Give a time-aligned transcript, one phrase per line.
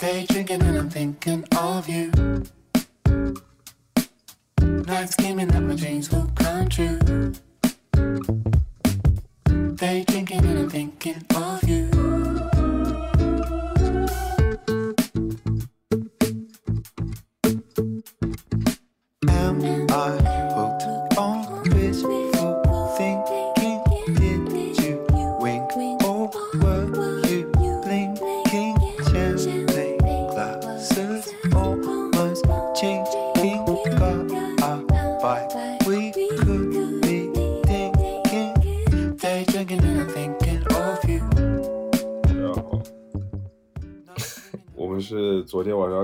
[0.00, 2.10] Day drinking and I'm thinking of you.
[4.62, 6.98] Nights scheming that my dreams will come true.
[9.74, 11.99] Day drinking and I'm thinking of you.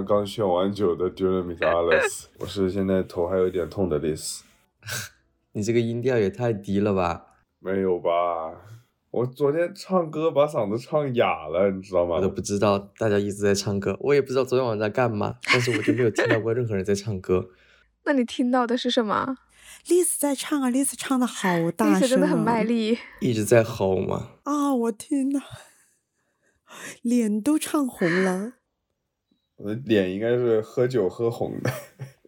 [0.06, 4.40] 刚炫完酒的 Miss Alice， 我是现在头还有点痛的 Liz。
[5.52, 7.26] 你这个音调也太低了吧！
[7.58, 8.54] 没有吧？
[9.10, 12.20] 我昨天唱歌把嗓子唱哑了，你知道吗我？
[12.20, 17.48] 都不知道大家一直在唱歌，我也不知道昨天晚上在干嘛，但是我就没有听到过任何人在唱歌。
[18.04, 19.38] 那你听到的是什么？
[19.88, 22.98] 丽丝在唱啊，丽丝唱的好大声、啊，丝真的很卖力。
[23.20, 24.30] 一直在吼嘛。
[24.44, 24.72] 啊！
[24.74, 25.40] 我天呐，
[27.02, 28.52] 脸都唱红了。
[29.56, 31.70] 我的脸应该是喝酒喝红的。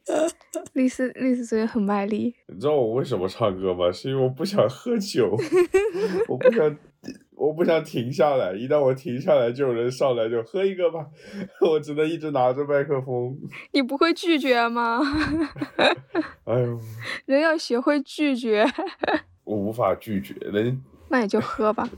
[0.73, 2.35] 丽丝，丽丝昨天很卖力。
[2.47, 3.91] 你知道我为什么唱歌吗？
[3.93, 5.37] 是因为我不想喝酒，
[6.29, 6.79] 我不想，
[7.37, 8.55] 我不想停下来。
[8.55, 11.07] 一旦我停下来，就有人上来就喝一个吧，
[11.61, 13.37] 我只能一直拿着麦克风。
[13.73, 15.01] 你不会拒绝吗？
[16.45, 16.81] 哎呦，
[17.27, 18.65] 人要学会拒绝。
[19.45, 20.35] 我无法拒绝。
[20.41, 21.89] 人那你就喝吧。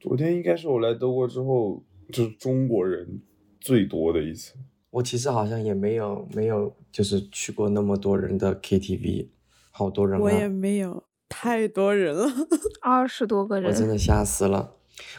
[0.00, 3.20] 昨天应该是我来德国之后，就是中国人
[3.66, 4.54] 最多的一次。
[4.90, 9.28] 我其实好像也没有没有，就是去过那么多人的 KTV，
[9.72, 10.22] 好多人啊！
[10.22, 12.30] 我也没有，太多人了。
[12.80, 14.76] 二十多个人我真，的吓死了。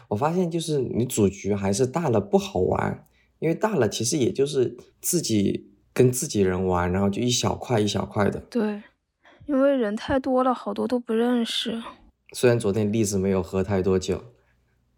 [0.08, 3.06] 我发现就是你组局还是大了不好玩，
[3.38, 8.40] 因为大了其实也就是自己跟自己人玩，然后就一小块一小块的。
[8.50, 8.82] 对，
[9.46, 11.80] 因为人太多了，好多都不认识。
[12.32, 14.24] 虽然昨天丽子没有喝太多酒，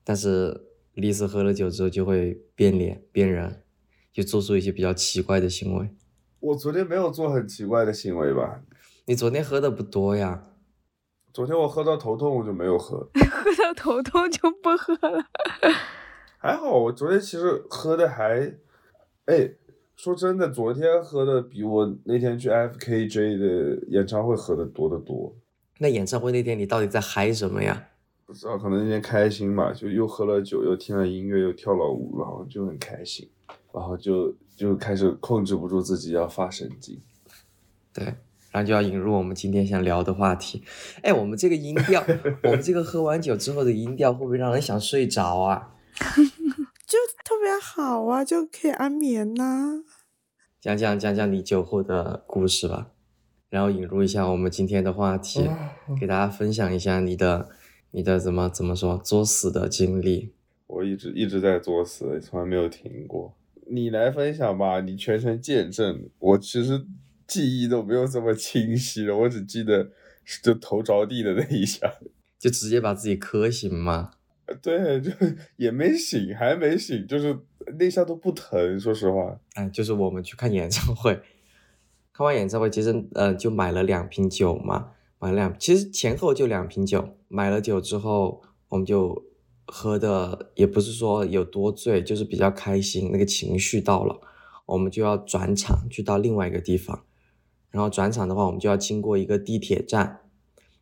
[0.04, 3.62] 但是丽丝喝了酒之后就会变脸变人，
[4.12, 5.88] 就做出一些比较奇怪的行为。
[6.40, 8.62] 我昨天没有做很奇怪的行为吧？
[9.06, 10.46] 你昨天喝的不多呀？
[11.32, 13.08] 昨天我喝到头痛，我就没有喝。
[13.14, 15.24] 喝到头痛就不喝了。
[16.38, 18.54] 还好，我昨天其实喝的还，
[19.26, 19.52] 哎，
[19.94, 25.36] 说真的，昨天喝的比我那天去 FKJ 的演唱会喝的多得多。
[25.78, 27.89] 那演唱会那天你到底在嗨什么呀？
[28.30, 33.28] 不知道，可能那天开心嘛，就又喝了酒，又听了音乐，又跳了舞，然后就很开心，
[33.74, 36.96] 然后就就开始控制不住自己要发神经。
[37.92, 38.04] 对，
[38.52, 40.62] 然后就要引入我们今天想聊的话题。
[41.02, 42.00] 哎，我们这个音调，
[42.44, 45.74] 我们这个喝完酒之后的音调会不会让人想睡着啊？
[45.98, 49.82] 就特别好啊，就可以安眠呐、
[50.60, 52.92] 讲讲讲讲你酒后的故事吧，
[53.48, 55.50] 然后引入一下我们今天的话题，
[55.98, 57.48] 给大家分享一下你的
[57.92, 60.32] 你的怎么怎么说作死的经历。
[60.66, 63.34] 我一直一直在作死，从来没有停过。
[63.66, 66.08] 你来分享吧，你全程见证。
[66.18, 66.86] 我其实
[67.26, 69.90] 记忆都没有这么清晰了，我只记得
[70.42, 71.92] 就头着地的那一下。
[72.38, 74.12] 就直接把自己磕醒吗？
[74.62, 75.10] 对，就
[75.56, 77.36] 也没醒，还没醒，就是
[77.78, 78.78] 那下都不疼。
[78.78, 81.20] 说实话，哎，就是我们去看演唱会，
[82.12, 87.16] 看完演唱会其实呃就买了两瓶酒嘛，买了两，其实前后就两瓶酒。
[87.32, 89.24] 买了酒之后，我们就
[89.64, 94.20] 喝的也不是说有多醉，就是比较开心，那个情绪到了，
[94.66, 97.04] 我们就要转场去到另外一个地方。
[97.70, 100.22] 然后转场的话，我们就要经过一个地铁站，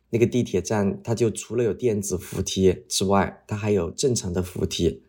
[0.09, 5.03] 那个地铁站它就除了有电子扶梯之外，它还有正常的扶梯。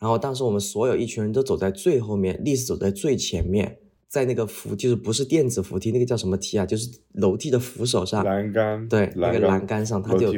[0.00, 3.78] 然后当时我们所有一群人都走在最后面，历史走在最前面，
[4.08, 6.64] 在那个扶就是不是电子扶梯，那个叫什么梯啊？
[6.64, 10.32] 就是楼梯的扶手上，栏杆对那个栏栏杆上，他就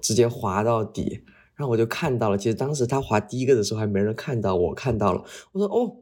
[0.00, 1.24] 直接滑到底。
[1.54, 5.96] 然后我就看到了，其实当时他滑第一个的时候还没人看到，我看到了，我说哦，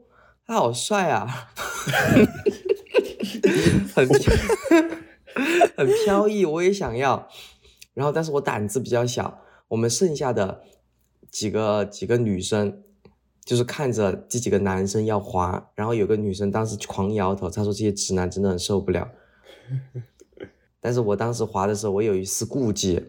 [0.47, 1.27] 他好帅啊，
[3.95, 4.33] 很飘
[5.77, 7.29] 很飘逸，我也想要。
[7.93, 10.63] 然后但是我胆子比较小，我们剩下的
[11.31, 12.83] 几个几个女生。
[13.45, 19.09] 就是看着这几个男生要滑，然后有个女生当时狂摇头，她说这些直男真的很受不了。
[20.81, 23.03] 但是我当时滑的时候，我有一丝顾忌，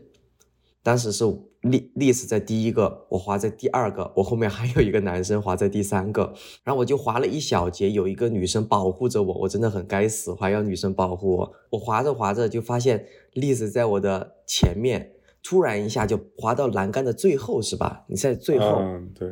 [0.83, 1.23] 当时是
[1.61, 6.33] 历历史在第一个，我滑在第二个，我后面还有一个男生滑在第三个，
[6.63, 11.53] 然后我就滑了一小节，有一个女生保护着我，我真的很该死，还要女生保护我。
[11.69, 15.11] 我滑着滑着就发现历史在我的前面，
[15.43, 18.03] 突然一下就滑到栏杆的最后，是吧？
[18.07, 19.29] 你在最后，嗯，对，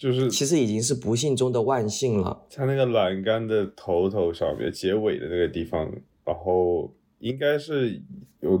[0.00, 2.46] 就是其实已经是不幸中的万幸了。
[2.50, 5.92] 它那个栏杆的头头上面结尾的那个地方，
[6.24, 8.00] 然后应该是
[8.40, 8.58] 有，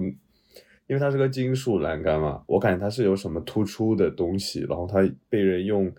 [0.86, 4.98] 因为它是个金属栏杆嘛，我感觉它是有什么突出的东西，然后它
[5.30, 5.90] 被人用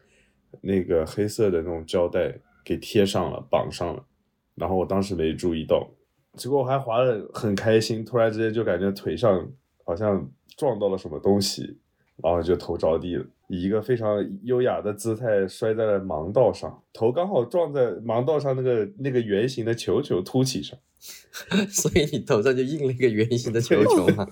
[0.62, 4.06] 那个黑色的那种胶带给贴上了，绑上了，
[4.54, 5.90] 然后我当时没注意到，
[6.36, 9.52] 结果我还滑的很开心，突然之间就感觉腿上
[9.84, 11.80] 好像撞到了什么东西，
[12.18, 20.80] 然后就头着地了，以一个非常优雅的姿态摔在了盲道上，头刚好撞在盲道上那个那个圆形的球球凸起上。
[21.70, 24.26] 所以你头上就印了一个圆形的球球嘛。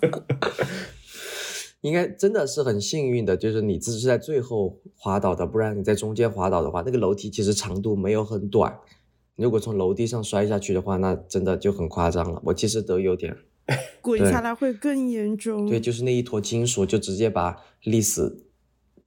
[1.82, 8.80] 应该真的是很幸运的，就是你只是在最后滑倒的，不然你在中间滑倒的话，那个楼梯其实长度没有很短。
[9.36, 12.42] 如果从楼梯上摔下去的话，那真的就很夸张了。
[12.46, 13.36] 我其实都有点，
[14.00, 15.66] 滚下来会更严重。
[15.68, 18.46] 对，就是那一坨金属就直接把丽丝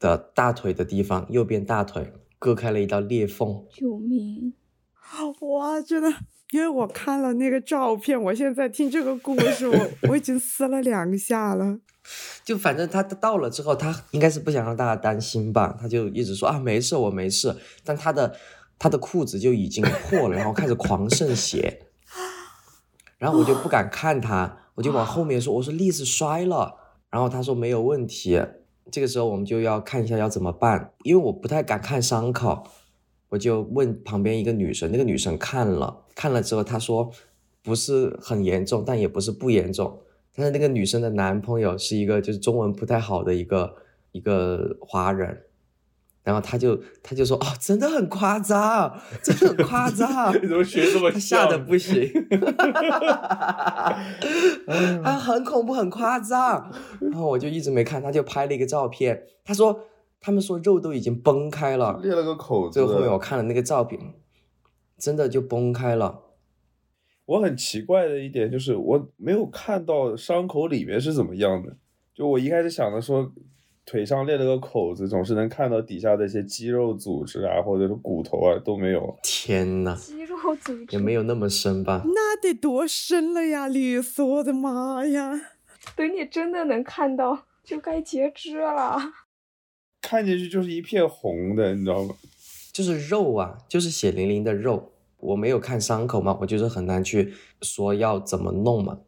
[0.02, 3.64] 的大腿的地方，右边大腿割开了一道裂缝。
[3.72, 4.52] 救命！
[5.40, 6.12] 哇，真的，
[6.50, 11.78] 因为我看了那个照片，我现在听这个故事，我 我已经撕了两下了。
[12.44, 17.56] 就反正他到了之后，他应该是不想让大家担心吧，他就一直说啊没事，我没事。
[17.84, 18.34] 但他的
[18.76, 21.86] 他的裤子就已经破了，然后开始狂渗血，
[23.18, 26.74] 然后我就不敢看他，我就往后面说，我说丽子摔了，
[27.08, 28.42] 然后他说没有问题。
[28.90, 32.64] 这个时候我们就要看一下要怎么办，因为我不太敢看伤口，
[33.28, 37.10] 我就问旁边一个女生，那个女生看了，看了之后她说
[37.62, 40.00] 不是很严重，但也不是不严重。
[40.34, 43.76] 但是那个女生的男朋友是一个就是中文不太好的一个
[44.12, 45.42] 一个华人，
[46.24, 52.08] 然后他就他就说哦，真的很夸张，真的很夸张， 你怎么学这么他吓得不行，
[55.02, 56.72] 啊，很恐怖，很夸张。
[57.00, 59.80] 然后我就一直没看，他就拍了一个照片，他说
[60.20, 62.74] 他们说肉都已经崩开了，裂了个口子。
[62.74, 64.00] 最后后面我看了那个照片，
[64.98, 66.20] 真的就崩开了。
[67.24, 71.76] 我很奇怪的一点就是，我没有看到伤口里面是怎么样的。
[72.14, 73.32] 就我一开始想的说，
[73.84, 79.18] 腿上裂了个口子，总是能看到底下的一些肌肉组织啊，或者是骨头啊都没有。
[79.22, 82.02] 天呐，肌肉组织也没有那么深吧？
[82.06, 84.22] 那得多深了呀，丽丝！
[84.22, 85.32] 我的妈呀！
[85.96, 88.98] 等你真的能看到，就该截肢了。
[90.00, 92.14] 看进去就是一片红的，你知道吗？
[92.72, 94.92] 就是肉啊，就是血淋淋的肉。
[95.18, 99.00] 我没有看伤口嘛，我就是很难去说要怎么弄嘛。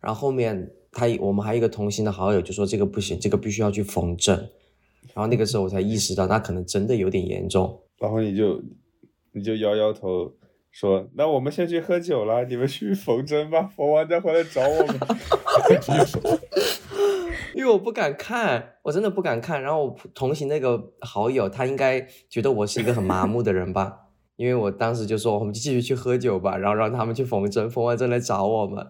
[0.00, 4.34] 然后后面他我们还有一个同行的好友就说这个不行，这个必须要去缝针。
[5.12, 7.82] 然后那个时候我才意识到，那可能真的有点严重。
[7.98, 8.62] 然后你就
[9.32, 10.32] 你就摇摇头
[10.70, 14.98] 说：“那我们先去喝酒了，你们去缝针吧，缝完再回来找我们。
[17.54, 19.62] 因为我不敢看，我真的不敢看。
[19.62, 24.00] 然后我同行那个好友，他应该觉得我是一个很麻木的人吧。
[24.36, 28.86] 因为我当时就说，我们就继续去喝酒吧，然后让他们去缝针，缝完针来找我们。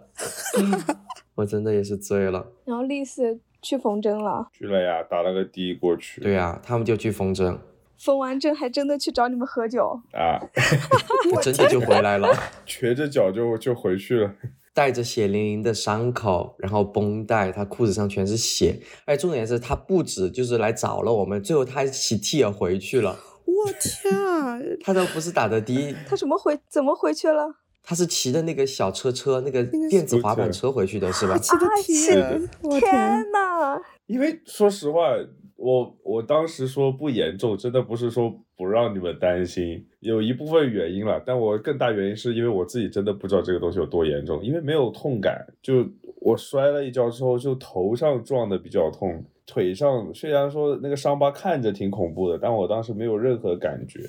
[1.36, 2.44] 我真的也是醉了。
[2.64, 6.20] 然后丽丝去缝针了，去了呀，打了个的过去。
[6.20, 7.58] 对呀、他们就去缝针，
[7.98, 10.00] 缝完针还真的去找你们喝酒。
[10.12, 10.40] 啊，
[11.34, 12.28] 我真的就回来了，
[12.66, 14.34] 瘸着脚就就回去了。
[14.74, 18.78] 带着血淋淋的伤口，然后绷带，他裤子上全是血。
[19.06, 23.18] 哎重点是他不止就是来找了我们，最后他还骑 T 也回去了。
[23.46, 24.58] 我天啊！
[24.84, 27.54] 他都不是打的的，他怎么回怎么回去了？
[27.88, 31.38] 他是骑的那个小车车，那个电子滑板车回去的是吧？
[31.38, 32.80] 骑的天！
[32.80, 33.80] 天呐！
[34.06, 35.12] 因为说实话，
[35.54, 45.86] 我我当时说不严重，真的不是说不让你们担心，有一部分原因了，但我更大原因是因为我自己真的不知道这个东西有多严重，因为没有痛感，就
[46.20, 54.00] 我摔了一跤之后，就头上撞的比较痛，腿上虽然说那个伤疤看着挺恐怖的，但我当时没有任何感觉。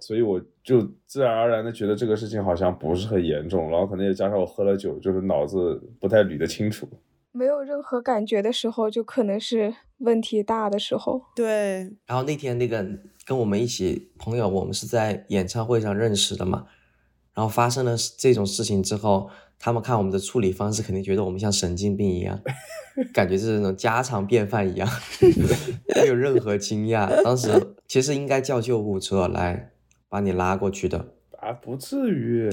[0.00, 6.88] 所以我就自然而然的觉得这个事情好像不是很严重，然后可能也加上我喝了酒，就是脑子不太捋得清楚。
[7.32, 11.20] 没有任何感觉的时候，就可能是问题大的时候。
[11.34, 12.82] 对，然后那天那个
[13.26, 16.66] 跟我们一起朋友，我们是在演唱会上认识的嘛。
[17.34, 22.40] 然后发生了这种事情之后，他们看我们的处理方式，肯定觉得我们像神经病一样，
[23.12, 24.88] 感觉是那种家常便饭一样，
[25.94, 27.22] 没有任何惊讶。
[27.22, 29.72] 当时其实应该叫救护车来
[30.08, 31.12] 把你拉过去的。
[31.38, 32.48] 啊，不至于。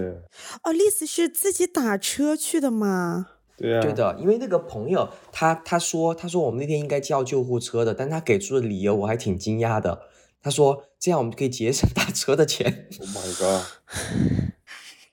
[0.63, 3.27] 哦，丽丝是自己打车去的吗？
[3.55, 10.03] 对啊，对的，因为那个朋友他他说他说我们那天应该叫救护车的，但他给出的理由我还挺惊讶的。
[10.41, 12.87] 他说这样我们就可以节省 打车的钱。
[12.99, 13.65] Oh my god！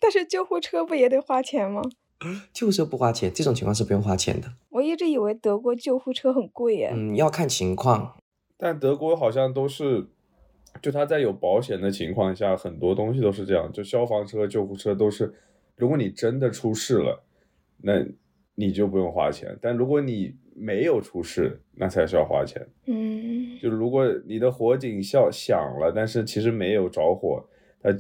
[0.01, 1.83] 但是救护车不也得花钱吗？
[2.53, 4.49] 救护车不花钱，这种情况是不用花钱的。
[4.71, 6.91] 我一直以为德国救护车很贵耶。
[6.93, 8.17] 嗯，要看情况。
[8.57, 10.09] 但德国好像都是
[10.81, 15.33] 就它在有保险的情况下，很多东西都是这样，就消防车、救护车都是，
[15.77, 17.23] 如果你真的出事了，
[17.83, 18.05] 那
[18.55, 22.67] 你就不用花钱，但如果你没有出事，那才是要花钱。
[22.87, 27.43] 嗯，就如果你的火警效响了，但是其实没有着火，
[27.83, 27.91] 它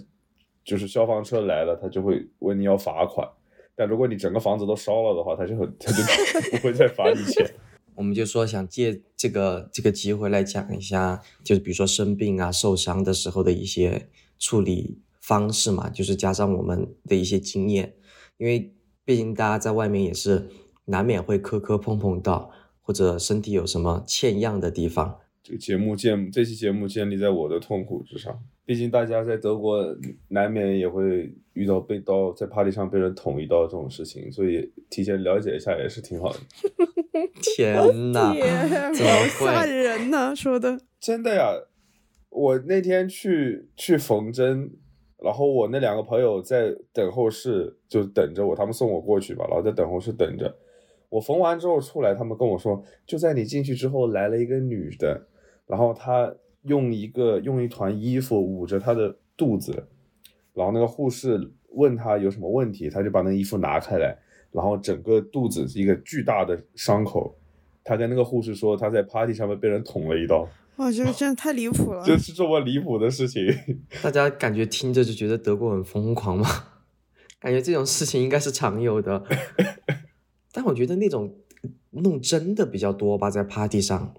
[0.63, 3.27] 就是消防车来了，他就会问你要罚款。
[3.75, 6.03] 但如果你整个房子都烧了的话，他就很他就
[6.53, 7.47] 不会再罚你钱。
[7.95, 17.95] 我们就说想借这个这个机会来讲一下，就是比如说生病啊、受伤的时候的一些处理方式嘛，就是加上我们的一些经验，
[18.39, 20.49] 因为毕竟大家在外面也是
[20.87, 29.85] 难免会磕磕碰碰到，或者身体有什么欠样的地方，这个节目建这期节目建立在我的痛苦之上，毕竟大家在德国
[30.29, 36.39] 难免也会遇到被刀在 party 上被人捅一刀这种事情，所以提前了解一下也是挺好的。
[37.43, 39.73] 天呐，天，怎么好吓会？
[39.73, 40.35] 人呐！
[40.35, 41.53] 说的，真的呀，
[42.29, 44.71] 我那天去去缝针，
[45.19, 50.55] 然后我那两个朋友在等候室就等着我，他们送我过去吧，然后在等候室等着。
[51.09, 55.27] 我缝完之后出来，他们跟我说，就在你进去之后来了一个女的，
[55.67, 59.89] 然后她用一个用一团衣服捂着她的肚子，
[60.55, 64.17] 然后那个护士问她有什么问题，她就把那个衣服拿开来，
[64.53, 67.37] 然后整个肚子是一个巨大的伤口。
[67.83, 70.49] 她跟那个护士说，她在 party 上面被人捅了一刀。
[70.77, 72.03] 哇，这个真的太离谱了。
[72.07, 73.43] 就是这么离谱的事情。
[74.03, 76.47] 大家感觉听着就觉得德国很疯狂吗？
[77.41, 79.25] 感觉这种事情应该是常有的，
[80.53, 81.35] 但我觉得那种
[81.91, 84.15] 弄真的比较多吧，在 party 上。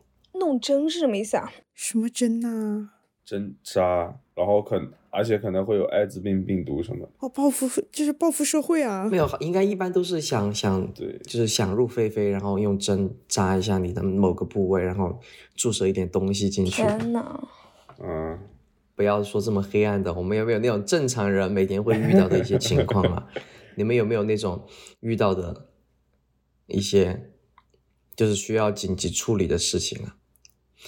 [0.52, 1.50] 弄针是什么意思啊？
[1.74, 2.90] 什么针呐？
[3.24, 7.12] 针扎，然后可而且可能会有艾滋病病毒什么的。
[7.20, 9.08] 哦，报复，就是报复社会啊！
[9.10, 15.18] 没有，应该一般都是想想，对就是想入非非，然后用针扎一下你的某个部位，然后
[15.56, 16.82] 注射一点东西进去。
[16.82, 17.48] 天呐，
[18.04, 18.38] 嗯，
[18.96, 23.28] 不要说这么黑暗的，我们有没有那种正常人每天会遇到的一些情况啊？
[23.76, 24.66] 你们有没有那种
[25.00, 25.70] 遇到的
[26.68, 27.32] 一些
[28.18, 30.18] 就是需要紧急处理的事情啊？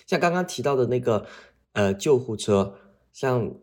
[0.06, 1.26] 像刚刚提到的那个
[1.74, 2.76] 呃救护车，
[3.12, 3.54] 像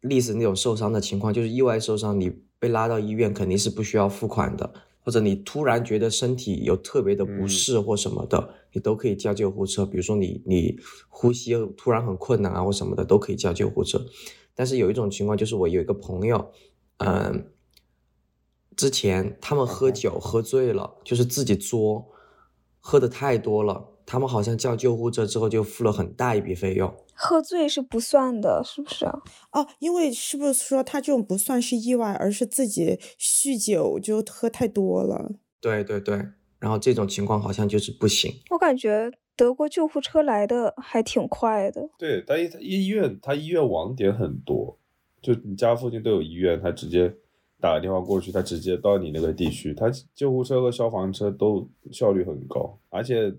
[0.00, 9.86] 历史那种受伤的情况，就是意外受伤，你被拉到医院肯定是不需要付款的，或者你突然觉得身体有特别的不嗯适或什么的，你都可以叫救护车。
[9.86, 10.78] 比如说你你
[11.08, 14.04] 呼吸突然很困难啊或什么的，都可以叫救护车。
[14.54, 16.50] 但是有一种情况就是我有一个朋友，
[16.98, 17.52] 嗯、
[18.76, 22.08] 之前他们喝酒喝醉了，就是自己作，
[22.80, 26.90] 喝的太多了，他们好像叫救护车之后就付了很大一笔费用。
[27.12, 29.20] 喝醉是不算的，是不是啊？
[29.52, 35.32] 哦，因为是不是说他这种不算是意外，而是自己酗酒就喝太多了？
[35.60, 36.16] 对对对，
[36.58, 38.32] 然后这种情况好像就是不行。
[38.48, 41.90] 我感觉德国救护车来的还挺快的。
[41.98, 44.78] 对，他医他医院他医院网点很多，
[45.20, 47.14] 就你家附近都有医院，他直接
[47.60, 49.74] 打个电话过去，他直接到你那个地区。
[49.74, 53.34] 他救护车和消防车都效率很高，而且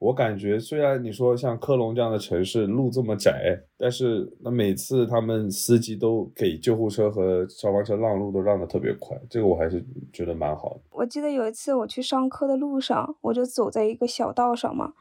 [0.00, 10.80] 我感觉虽然你说像科隆这样的城市路这么窄，但是那每次他们司机都给救护车和消防车让路都让的特别快，这个我还是觉得蛮好的。
[10.92, 14.94] 我记得有一次我去上课的路上，我就走在一个小道上嘛，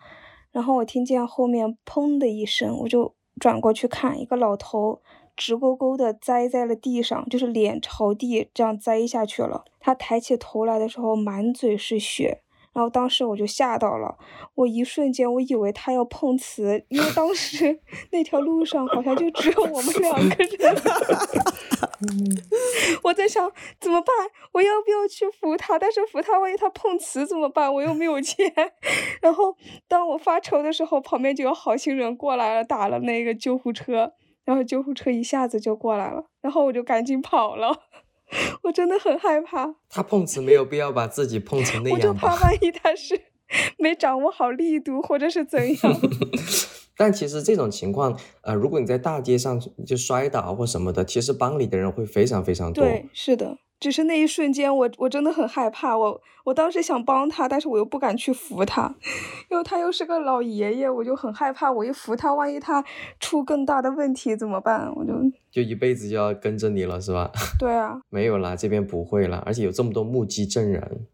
[0.51, 5.01] 然后我听见后面砰的一声，我就转过去看，一个老头
[5.37, 9.63] 直勾勾的栽在了地上，就是脸朝地这样栽下去了。
[9.79, 12.41] 他抬起头来的时候，满嘴是血。
[12.73, 14.15] 然后当时我就吓到了，
[14.55, 17.79] 我一瞬间我以为他要碰瓷，因为当时
[18.11, 20.75] 那条路上好像就只有我们两个人。
[23.03, 24.15] 我在想怎么办？
[24.53, 25.77] 我要不要去扶他？
[25.77, 27.73] 但是扶他，万一他碰瓷怎么办？
[27.73, 28.53] 我又没有钱。
[29.21, 29.55] 然后
[29.87, 34.13] 当我发愁的时候，旁边就有好心人过来了，打了那个救护车，
[34.45, 37.75] 然后救护车一下子就过来了，然后我就赶紧跑了。
[38.63, 42.13] 我真的很害怕，他碰瓷没有必要把自己碰成那样我就？
[42.13, 43.19] 怕万一他是
[43.77, 45.99] 没掌握好力度，或者是怎样。
[46.95, 52.83] 但其实这种情况，呃，如果你在大街上就摔倒或什么的，其实帮你的人会非常非常多。
[52.83, 55.97] 对，是的，只是那一瞬间我，我真的很害怕。
[55.97, 58.93] 我我当时想帮他，但是我又不敢去扶他，
[59.49, 61.71] 因为他又是个老爷爷，我就很害怕。
[61.71, 62.83] 我一扶他，万一他
[63.19, 64.91] 出更大的问题怎么办？
[64.95, 65.13] 我就
[65.51, 67.31] 就一辈子就要跟着你了，是吧？
[67.57, 71.07] 对啊，没有啦，这边不会啦，而且有这么多目击证人。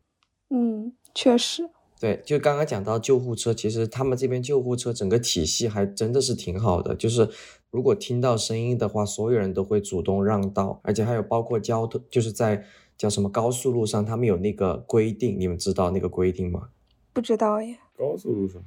[0.49, 1.69] 嗯，确实，
[1.99, 7.27] 对，就刚刚讲到救护车，其实他们这边救护车整个体系还真的是挺好的，就是
[7.75, 12.63] 如果听到声音的话，所有人都会主动让道，而且还有包括交通，就是在
[12.97, 16.69] 叫什么高速路上，他们有那个规定，你们知道那个规定吗？
[17.11, 17.77] 不知道耶。
[17.97, 18.63] 高速路上，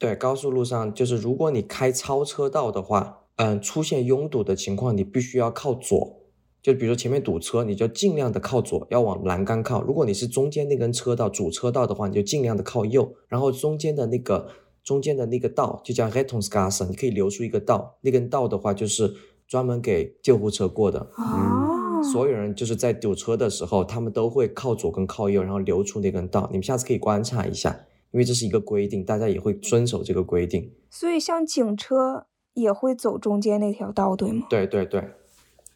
[0.00, 6.18] 对，高速路上就是如果你开超车道的话，嗯、出现拥堵的情况，你必须要靠左。
[6.60, 9.82] 就比如说前面堵车，你就尽量的靠左，要往栏杆靠。
[9.82, 13.14] 如果你是中间那根车道主车道的话，你就尽量的靠右。
[13.26, 14.48] 然后中间的那个
[14.84, 17.98] 中间的那个道就叫 Rettungsgasse，你可以留出一个道。
[18.00, 19.14] 那根道的话就是
[19.46, 21.10] 专门给救护车过的。
[21.16, 26.48] 哦，所有人就是在堵车的时候，他们都会靠左跟靠右，然后留出那根道。
[26.50, 30.72] 你们下次可以观察一下，因为这是一个规定，大家也会遵守这个规定。
[30.90, 34.46] 所以像警车也会走中间那条道，对吗？
[34.50, 35.10] 对对对，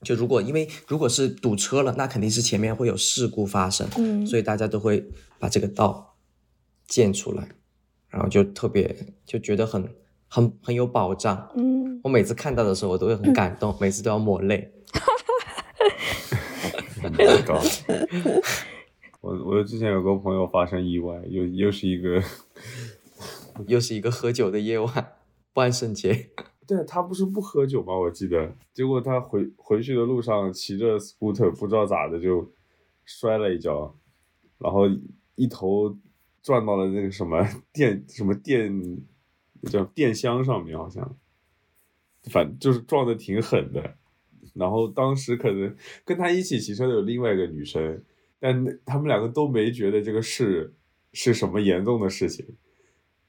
[0.03, 5.09] 就如果因为如果是堵车了，那肯定是前面会有事故发生，嗯，所以大家都会
[5.39, 6.17] 把这个道
[6.89, 7.49] 建出来，
[8.09, 8.95] 然后就特别
[9.25, 9.89] 就觉得很
[10.29, 11.51] 很很有保障。
[11.57, 14.73] 嗯，我每次看到的时候，我都会很感动，每次都要抹泪。
[17.03, 17.13] 很
[17.45, 17.61] 高。
[19.21, 22.23] 我我之前有个朋友发生意外，又又是一个，
[23.67, 25.13] 又是一个喝酒的夜晚，
[25.55, 26.31] 万圣节。
[26.67, 27.97] 对他不是不喝酒吗？
[27.97, 32.53] 我记得，结果他回回去的路上骑着 scooter，不知道咋的就
[33.05, 33.95] 摔了一跤，
[34.59, 34.83] 然后
[35.37, 35.97] 一头
[36.47, 38.73] 撞到了那个什么 电什么电
[39.65, 41.19] 叫电箱上面，好像，
[42.31, 43.97] 反就是撞的挺狠的。
[44.55, 48.01] 然后当时可能跟他一起骑车的有另外一个女生，
[48.39, 50.73] 但他们两个都没觉得这个事
[51.13, 52.47] 是什么严重的事情。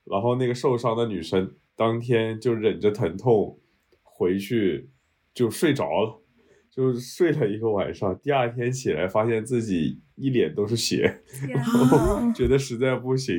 [0.03, 3.59] 然后那个受伤的女生当天就忍着疼痛
[4.03, 4.91] 回去
[5.33, 6.21] 就睡着了，
[6.69, 8.15] 就睡了一个晚上。
[8.19, 13.35] 第二天起来发现自己一脸都是血，然后觉得实在不行，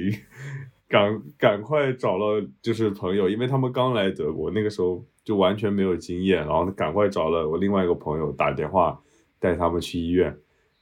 [0.88, 8.99] 赶赶快找了就是朋友，因为他们刚来德国，那个时候就完全没有经验，然后赶快找了我另外一个朋友打电话
[9.40, 10.35] 带他们去医院。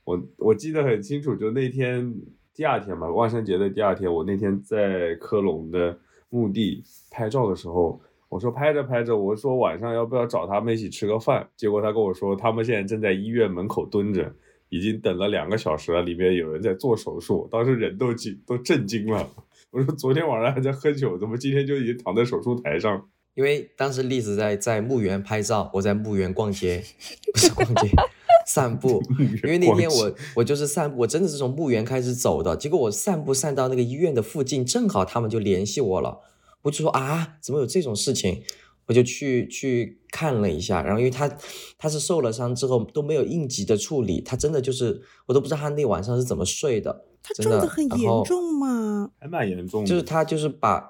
[0.05, 2.15] 我我记得很清楚，就那天
[2.55, 5.99] 第二天吧，万圣节的第二天，我那天在科隆的
[6.29, 11.49] 墓地拍照的时候，我说拍着拍着，我说晚上要不要找他们一起吃个饭？
[11.57, 14.33] 结果他跟我说，他们现在正在医院门口蹲着，
[14.69, 17.49] 已经等了两个小时了，里面有人在做手术。
[17.51, 19.31] 当时人都惊都震惊了，
[19.71, 23.09] 我说昨天晚上还在喝酒，怎么今天就已经躺在手术台上？
[23.35, 26.83] 因为当时栗子在在墓园拍照，我在墓园逛街，
[27.33, 27.91] 不是逛街，
[28.49, 29.03] 散步。
[29.45, 36.21] 因为那天我我就是散步，我真的是从墓园开始走的，结果我散步散到那个医院的附近，正好他们就联系我了，
[36.63, 38.43] 我就说啊，怎么有这种事情？
[38.87, 41.29] 我就去去看了一下，然后因为他
[41.77, 49.11] 他是受了伤之后都没有应急的处理，他真的就是我都不知道他那晚上是怎么睡的，他撞的很严重吗？
[49.19, 50.89] 还蛮严重的，就是他就是把，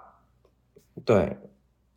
[1.05, 1.39] 对，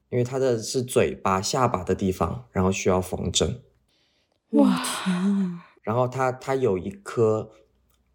[0.10, 3.62] 因为他的是嘴巴下巴的地方，然后需要缝针，
[4.52, 5.66] 哇天啊！
[5.84, 7.52] 然后他他有一颗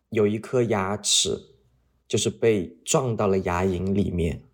[0.08, 1.50] 有一颗牙齿，
[2.08, 4.44] 就是被撞到了牙龈里面，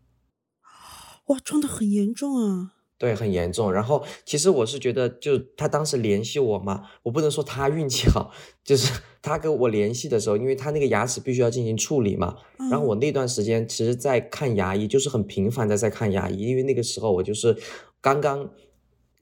[1.26, 2.72] 哇，撞的很严重啊！
[3.00, 3.72] 对，很严重。
[3.72, 8.30] 然后其实我是觉得，就他当时联系我嘛，我不能说他运气好，
[8.62, 12.36] 就是 他跟我联系的时候，因为他那个牙齿必须要进行处理嘛。
[12.70, 17.56] 然后我那段时间其实在看牙医，就是很频繁的在看牙医，因为那个时候我就是
[18.02, 18.50] 刚刚，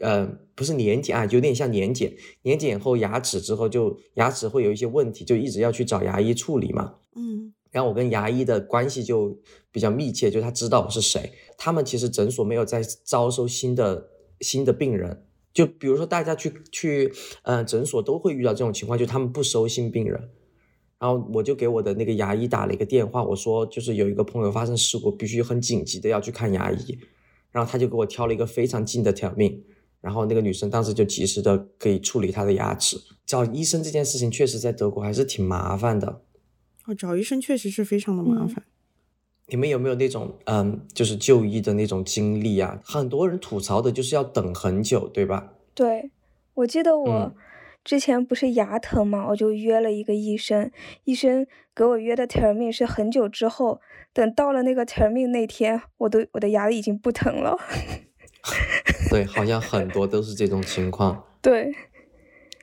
[0.00, 2.12] 呃，不是年检啊，有点像年检，
[2.42, 6.94] 年检后牙齿之后就牙齿会有一些问题，就一直要去找牙医处理嘛。
[7.14, 9.38] 嗯然后我跟牙医的关系就
[9.70, 11.30] 比较密切，就他知道我是谁。
[11.58, 14.08] 他们其实诊所没有在招收新的
[14.40, 20.30] 新的病人，就比如说大家去去呃诊所都会遇到这种情况，就他们不收新病人。
[21.00, 26.98] 然后我就给我的那个牙医打了一个电话，我说就是有一个朋友发生事故，必须很紧急的要去看牙医。
[27.50, 29.64] 然后他就给我挑了一个非常近的条命，
[30.00, 32.96] 然后那个女生当时就及时的可以处理她的牙齿。
[33.24, 36.22] 找医生这件事情确实在德国还是挺麻烦的。
[36.84, 38.64] 哦，找医生确实是非常的麻嗯烦。
[39.48, 42.78] 你们有没有那种嗯，就是就医的那种经历啊？
[42.84, 45.52] 很多人吐槽的就是要等很久，对吧？
[45.74, 46.10] 对，
[46.54, 47.34] 我记得我嗯
[47.84, 50.70] 之前不是牙疼嘛，我就约了一个医生，
[51.04, 53.80] 医生给我约的 termin 是很久之后，
[54.12, 57.56] 等到了那个 termin 那天，我都我的牙已经不疼了。
[59.10, 61.24] 对，好像很多都是这种情况。
[61.40, 61.72] 对，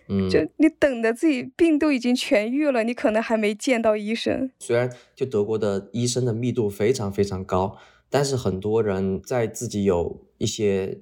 [0.07, 4.51] 嗯，就你等的自己病都已经痊愈了，你可能还没见到医生。
[4.59, 7.77] 虽然就德国的医生的密度非常非常高，
[8.09, 10.99] 但是很多人在自己有一些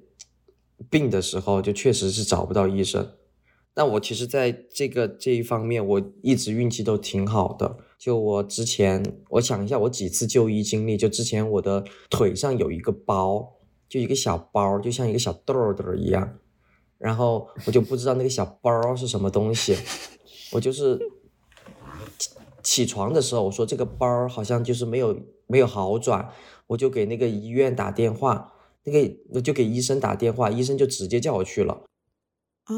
[0.88, 3.12] 病的时候，就确实是找不到医生。
[3.76, 7.76] 但我其实在这个这一方面，我一直运气都挺好的。
[7.98, 13.54] 就我之前，我想一下，我几次就医经历，就之前我的腿上有一个包，
[13.88, 16.38] 就一个小包，就像一个小豆儿豆一样，
[16.98, 19.76] 然后我就不知道那个小包是什么东西，
[20.52, 20.98] 我就是
[22.18, 22.30] 起
[22.62, 26.30] 起床的时候，我说这个包好像就是没有没有好转，
[26.68, 28.54] 我就给那个医院打电话，
[28.84, 31.84] 那个我就给医生打电话，医生就直接叫我去了。
[32.64, 32.74] 啊，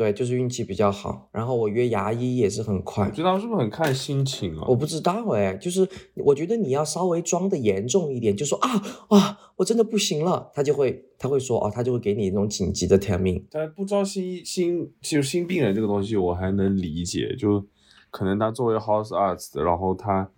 [0.00, 1.28] 对，就是运气比较好。
[1.30, 4.64] 然后我约牙医也是很快我，觉得他是不是很看心情啊？
[4.66, 8.70] 我不知道哎，就是我觉得你要稍微装的严重一点，就说啊
[9.10, 13.42] 啊，我真的不行了，他就会他会说哦，他就会给你那种紧急的 timing。
[13.50, 17.62] 但不知道心心就是心病人这个东西，我还能理解，就
[18.10, 20.30] 可能他作为 house arts，然后他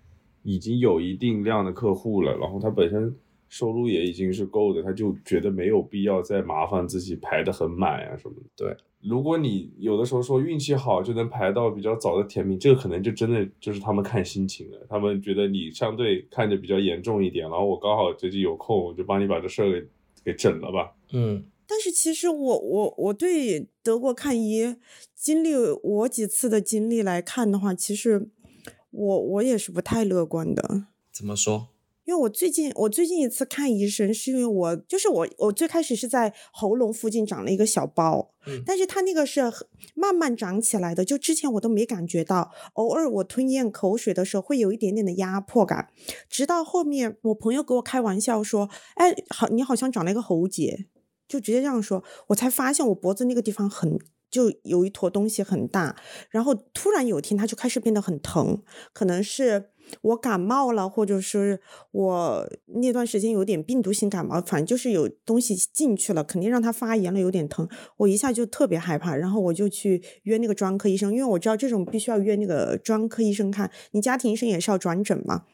[0.43, 3.15] 已经有一定量的客户了，然后他本身
[3.49, 8.43] 收入也已经是够的，他就觉得没有必要再麻烦自己排得很满啊什么的。
[8.57, 19.89] 对，如果你有的时候说运气好就能排到比较早的甜蜜，这个可能就真的就是他们看心情了，他们觉得你相对看着比较严重一点，然后我刚好最近有空，我就帮你把这事儿给
[20.27, 20.95] 给整了吧。
[21.13, 24.77] 嗯，但是其实我我我对德国看医
[25.15, 25.51] 经历
[25.83, 28.29] 我几次的经历来看的话，其实
[28.93, 30.87] 我我也是不太乐观的。
[31.13, 31.69] 怎么说？
[32.05, 39.43] 因为我最近我最近一次看医生，是因为我就是我我最开始是在喉咙附近长了一个小包，嗯但是它那个是
[39.95, 45.89] 慢慢长起来的，就之前我都没感觉到，偶尔我吞咽口水的时候会有一点点的压迫感，
[46.29, 50.87] 直到后面我朋友给我开玩笑说，哎，好，你好像长了一个喉结，
[51.29, 53.99] 就直接这样说，我才发现我脖子那个地方很。
[54.33, 55.95] 就有一坨东西很大，
[56.31, 58.63] 然后突然有一天它就开始变得很疼，
[58.95, 67.69] 可能是我感冒了，或者是我那段时间有点病毒性感冒，反正就是有东西进去了，肯定让它发炎了，有点疼。
[67.99, 75.45] 我一下就特别害怕，然后我就去约那个专科医生，因为我知道这种必须要约那个专科医生看，你家庭医生也是要转诊嘛，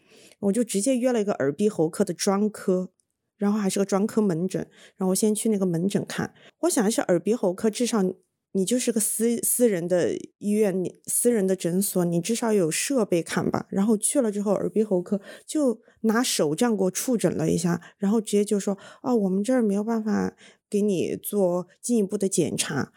[0.40, 2.90] 我就直接约了一个耳鼻喉科的专科。
[3.36, 4.60] 然后还是个专科门诊，
[4.96, 6.34] 然后我先去那个门诊看。
[6.62, 8.02] 我想的是耳鼻喉科，至少
[8.52, 13.66] 你就是个私私人的医院，你私人的诊所，你至少有设备看吧。
[13.70, 20.34] 然后去了之后，耳鼻喉科就拿手这样给我触诊了一下，然后直接就说：“哦，我们这儿没有办法
[20.70, 22.92] 给你做进一步的检查，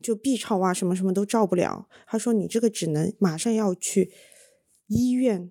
[0.00, 4.10] 就 B 超啊什么什么都照不了。”他说：“你这个只能马上要去
[4.86, 5.50] 医院，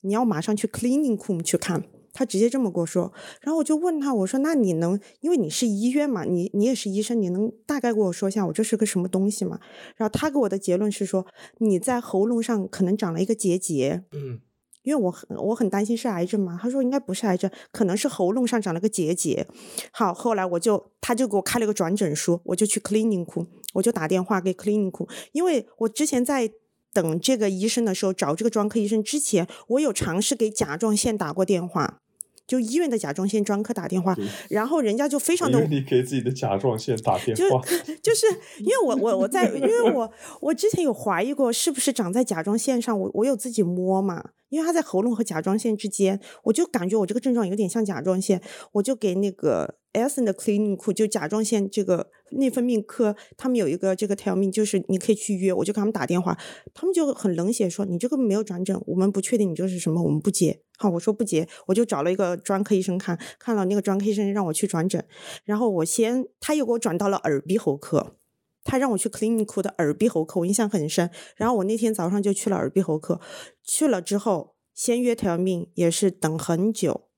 [0.00, 9.58] 你要马上去 cleaning room 去看。”他直接这么跟我说，然后我就问他，我说：“那你能，因为你是医院嘛，你你也是医生，你能大概给我说一下我这是个什么东西吗？”
[9.96, 11.26] 然后他给我的结论是说，
[11.58, 14.40] 你在喉咙上可能长了一个结节，嗯，
[14.82, 16.58] 因为我很我很担心是癌症嘛。
[16.60, 19.46] 他说应该不是癌症，可能是喉咙上长了个结节。
[19.90, 26.52] 好，后来我就他就给我开了个转诊书，我就去 clinic，我就打电话给 clinic，因为我之前在。
[26.94, 32.01] 等这个医生的时候，找这个专科医生之前，我有尝试给甲状腺打过电话，
[32.46, 34.16] 就医院的甲状腺专科打电话，
[34.50, 37.60] 然后人家就非常的你给自己的甲状腺打电就话，
[38.02, 38.26] 就是
[38.58, 56.36] 因为我我我在，因为我我之前有怀疑过是不是长在甲状腺上，我我有自己摸嘛，因为它在喉咙和甲状腺之间，我就感觉我这个症状有点像甲状腺，我就给那个 Essen 的 clinic 就甲状腺这个内分泌科，他们有一个这个 tell me，就是你可以去约，我就给他们打电话，
[56.74, 60.60] 他们就很冷血说你这个没有转诊，我们不确定你这是什么，我们不接。
[60.82, 65.04] 好，我说不接，我就找了一个专科医生看，看了那个专科医生让我去转诊，
[65.44, 68.16] 然后我先他又给我转到了耳鼻喉科。
[68.64, 71.10] 他让我去 clinic 的耳鼻喉科，我印象很深。
[71.36, 73.20] 然后我那天早上就去了耳鼻喉科，
[73.64, 77.08] 去了之后先约条命也是等很久，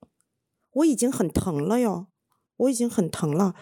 [0.73, 2.07] 我已经很疼了哟，
[2.57, 3.55] 我已经很疼了。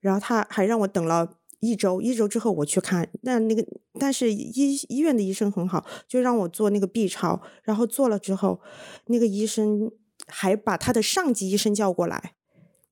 [0.00, 3.66] 然后他还让我等了一周，一周之后我去看，那那个
[3.98, 8.60] 但是医医院的医生很好，就让我做那个 B 超，然后做了之后，
[9.06, 9.90] 那个医生
[10.26, 12.34] 还把他的上级医生叫过来。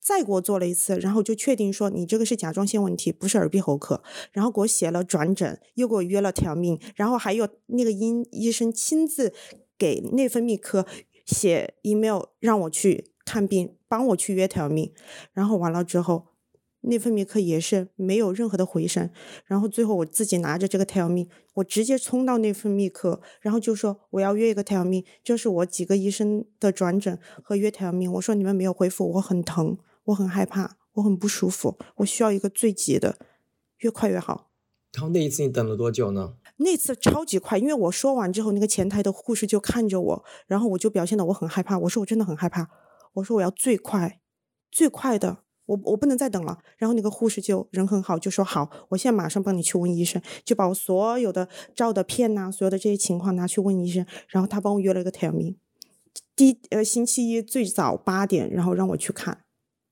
[0.01, 9.33] 再给我做了一次，然后就确定说你这个是甲状腺问题，不是耳鼻喉科，然后给我写了转诊，又给我约了条命，然后还有那个医医生亲自
[9.79, 10.87] 给内分泌科
[11.25, 14.93] 写 email 让我去看病，帮我去约条命，
[15.33, 16.27] 然后完了之后，
[16.85, 19.11] 内分泌科也是没有任何的回声，
[19.47, 29.79] 然后最后我自己拿着这个 tell me，我直接冲到内分泌科，然后就说我要约一个 tell me，这是我几个医生的转诊和约 tell me，我说你们没有回复，我很疼。
[30.09, 33.17] 我很害怕，我很不舒服，我需要一个最急的，
[33.79, 34.51] 越快越好。
[34.93, 36.35] 然后那一次你等了多久呢？
[36.59, 42.69] 那次超级快，因为我说完之后，那个前台的护士就看着我，然后我就表现的我很害怕，我说我真的很害怕，
[43.15, 44.21] 我说我要最快，
[44.71, 46.59] 最快的，我我不能再等了。
[46.77, 55.57] 然后那个护士就人很好，就说好，我现在马上帮你去问医生，就把我所有的照的片呐、所有的这些情况拿去问医生，然后他帮我约了一个 tell me，
[56.37, 59.45] 第呃星期一最早八点，然后让我去看。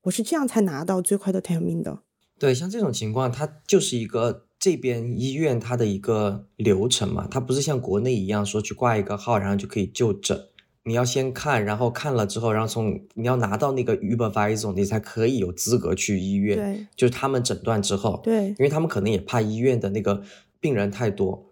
[0.03, 2.03] 我是这样才拿到最快的 tell me 的。
[2.39, 10.49] 对，像这种情况，它就是一个这边医院它的一个流程嘛，它不是像国内一样说去挂一个号，然后就可以就诊。
[10.85, 16.57] 你要先看，然后看了之后，然后从你要拿到那个 Ubervisor，你才可以有资格去医院。
[16.57, 20.23] 对，就是他们诊断之后，对因为他们可能也怕医院的那个
[20.61, 21.47] 病人太多。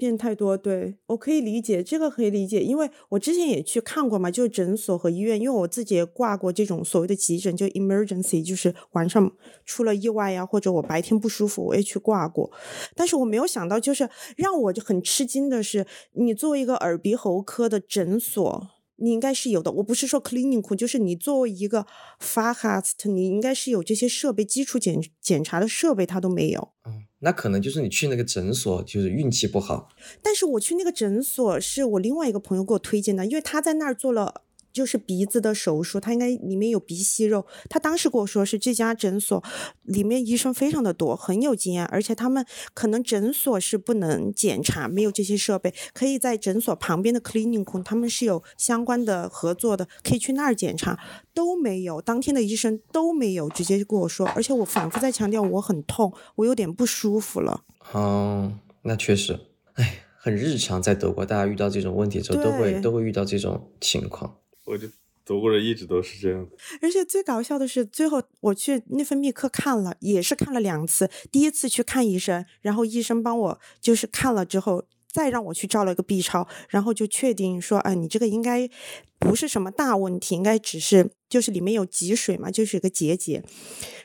[0.00, 9.30] 变太多，对我可以理解，这个可以理解，因为我之前也去看过嘛，就是诊所和医院，因为我自己也挂过这种所谓的急诊，就 emergency，就是晚上
[9.66, 12.50] 出了意外呀，或者我白天不舒服，我也去挂过。
[12.96, 18.79] 但是我没有想到，就是让我就很吃惊的是，你作为一个耳鼻喉科的诊所。
[19.00, 21.86] 你应该是有的，我不是说 clinic，就是你作为一个
[22.20, 26.72] fahast，你应该是有这些设备，基础检检查的设备它都没有。
[26.84, 29.88] 嗯，那可能就是你去那个诊所就是运气不好。
[30.22, 37.46] 但是我去那个诊所是我另外一个朋友给我推荐的，因为他在那儿做了就是鼻子的手术，他应该里面有鼻息肉。
[37.68, 39.42] 他当时跟我说是这家诊所
[39.82, 50.98] 里面医生非常的多，很有经验，而且他们可能诊所是不能检查，没有这些设备，可以在诊所旁边的 clinic，他们是有相关的合作的，可以去那儿检查，
[51.34, 57.64] 都没有，当天的医生都没有直接跟我说，而且我反复在强调我很痛，我有点不舒服了。
[57.94, 59.38] 嗯，那确实，
[59.74, 64.36] 哎，很日常，在德国，大家遇到这种问题的时候，都会都会遇到这种情况。
[64.70, 64.92] 我觉得
[65.24, 66.56] 德国人一直都是这样的。
[66.80, 71.10] 而且最搞笑的是，最后我去内分泌科看了，也是看了两次。
[71.32, 78.70] 第一次去看医生，然后医生帮我就是看了之后，再让我去照了一个 B 超，然后就确定说，啊，你这个应该
[79.18, 83.42] 不是什么大问题，应该只是就是里面有积水嘛，就是一个结节。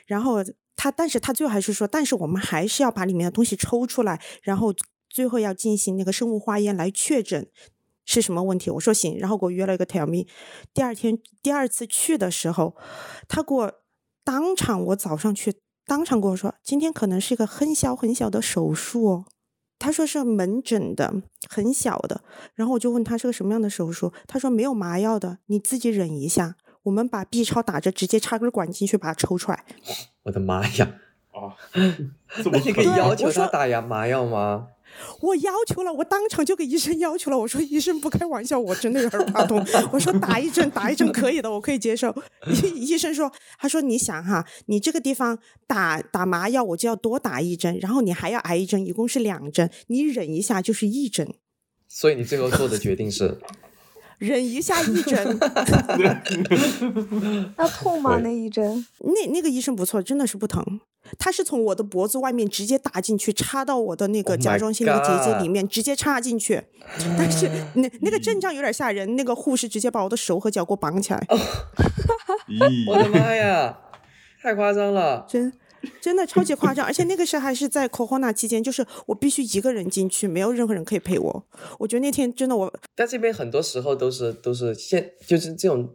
[0.06, 4.74] 然后他，但是他最后还是说，但是我们还是要把里面的东西抽出来，然后
[5.08, 7.48] 最后要进行那个生物化验来确诊
[8.06, 8.70] 是什么问题。
[8.70, 10.26] 我说行，然后给我约了一个 tell me。
[10.72, 12.74] 第二天第二次去的时候，
[13.28, 13.72] 他给我
[14.24, 19.24] 当场，我早上去当场跟我说，今天可能是一个很小很小的手术哦。
[19.78, 21.12] 他说是门诊的，
[21.50, 22.22] 很小的。
[22.54, 26.56] 然后我就问他是个什么样的手术，他说没有麻药的，你自己忍一下。
[26.84, 29.64] 我们把 B 超打着，直接插根管进去把它抽出来。
[30.22, 30.94] 我的妈呀！
[31.32, 34.68] 啊， 那你可以要求他打牙麻药吗？
[35.20, 37.38] 我要求了，我当场就给医生要求了。
[37.38, 39.64] 我说医生不开玩笑，我真的有点怕痛。
[39.92, 42.14] 我说打一针，打一针可以的，我可以接受。
[42.46, 51.34] 医 医生说，他说你想哈，你这个地方打打麻药，我就要多打一针，然后你还要挨一针，一共是两针，你忍一下就是一针，
[51.88, 53.38] 所以你最后做的决定是，
[54.18, 55.38] 忍一下一针。
[57.56, 58.16] 那痛吗？
[58.16, 58.86] 对那一针？
[59.00, 60.80] 那那个医生不错，真的是不疼。
[61.18, 66.62] 他是从我的脖子外面直接打进去，插到我的那个 Oh 甲状腺那个结节里面，直接插进去。
[67.18, 71.26] 但是那那个阵仗有点吓人，那个护士直接把我的手和脚给我绑起来，
[72.88, 73.78] 我的，妈呀，
[74.42, 75.26] 太夸张了！
[75.28, 75.52] 真
[76.00, 76.86] 真的超级夸张。
[76.86, 81.46] 而且那个时候还是在 corona 期间，就是我必须一个人进去，没有任何人可以陪我。
[81.78, 85.88] 我觉得那天真的我但这边很多时候都是都是现就是这种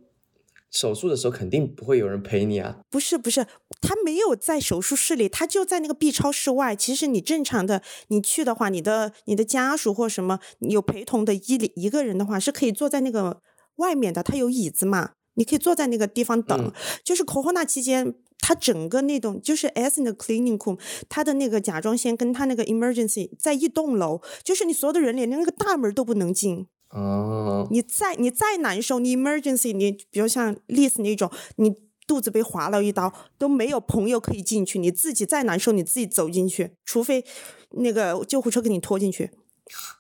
[0.72, 2.80] 手术的时候，肯定不会有人陪你啊。
[2.90, 3.46] 不是不是，
[3.82, 6.76] 他没有在手术室里，他就在那个 B 超室外。
[6.76, 13.42] 其实你正常的你去的话，你的你的家属或什么有陪同的一一个人的话，是可以坐在那个
[13.76, 16.58] 外面的，他有椅子嘛，你可以坐在那个地方等。
[16.58, 16.72] 嗯
[17.04, 18.16] 就是 corona 期间。
[18.44, 26.66] 他整个那栋就是 S 的 clinic，它的那个甲状腺跟他那个 emergency 在一栋楼，就是你所有的人连那个大门都不能进。
[26.92, 31.74] 哦，你再你再难受，你 emergency，你比如像 Liz 那种，你
[32.06, 37.24] 肚子被划了一刀，都没有朋友可以进去，你自己再难受，你自己走进去，除非
[37.72, 39.32] 那个救护车给你拖进去，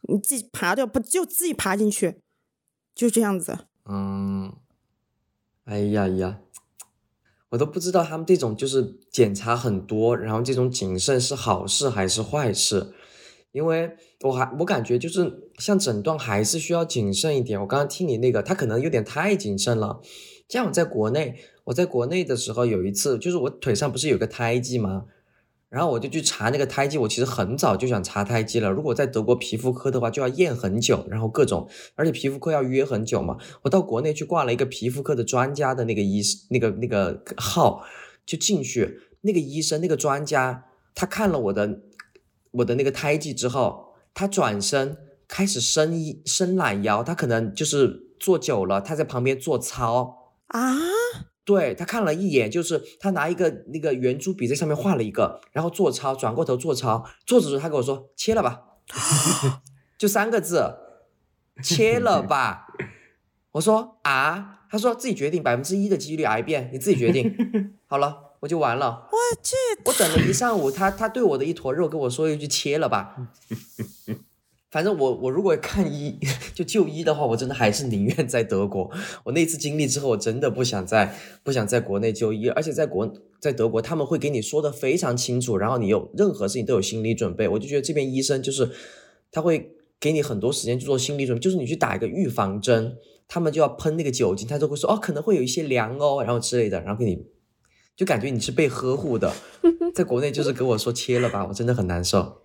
[0.09, 2.17] 你自己爬掉，不就自己爬进去，
[2.93, 3.59] 就这样子。
[3.85, 4.53] 嗯，
[5.63, 6.39] 哎呀呀，
[7.49, 12.93] 我都不知道他们这种就是检查很多，然后这种谨慎是好事还是坏事，
[13.51, 17.59] 因为我还我感觉就是像诊断还是需要谨慎一点。
[17.59, 20.01] 我刚刚听你那个，他可能有点太谨慎了。
[20.47, 21.35] 像我在国内，
[21.65, 25.05] 我在国内的时候有一次，就是我腿上不是有个胎记吗？
[25.69, 28.69] 然后我就去查那个胎记，我其实很早就想查胎记了。
[28.69, 33.37] 如果在德国皮肤科的话，就要验很久，然后各种，而且皮肤科要约很久嘛。
[33.61, 37.85] 我到国内去挂了一个皮肤科的专家的那个医那个那个号，
[38.25, 41.79] 就进去，那个医生那个专家，他看了我的
[42.51, 50.75] 我的那个胎记之后，他转身开始伸一伸懒腰，他可能就是坐久了，他在旁边做操，啊，
[51.45, 58.61] 对他看了一眼，就是他拿一个那个圆珠笔在上面画了一个，然后做操，转过头做操，做着做着他跟我说切了吧，
[59.97, 60.75] 就三个字，
[61.63, 62.67] 切了吧。
[63.53, 67.77] 我说啊，他说自己决定，百分之一的几率癌变，你自己决定。
[67.87, 69.07] 好了，我就完了。
[69.11, 73.15] 我去我等了一上午，他他对我的一坨肉跟我说一句切了吧，
[74.69, 76.17] 反正我我如果看医
[76.53, 78.89] 就就医的话，我真的还是宁愿在德国。
[79.25, 87.47] 我那次经历之后，我真的不想在不想在国内就医，而且在国在德国他们会给你说的非常清楚，然后你有任何事情都有心理准备。
[87.47, 88.69] 我就觉得这边医生就是
[89.31, 97.25] 他会给你很多时间去做心理准备，就是你去打一个预防针，他们就要喷那个酒精，他就会说哦可能会有一些凉哦，然后之类的，然后给你
[98.01, 99.31] 就感觉你是被呵护的。
[99.93, 102.41] 在国内就是给我说切了吧，我真的很难受。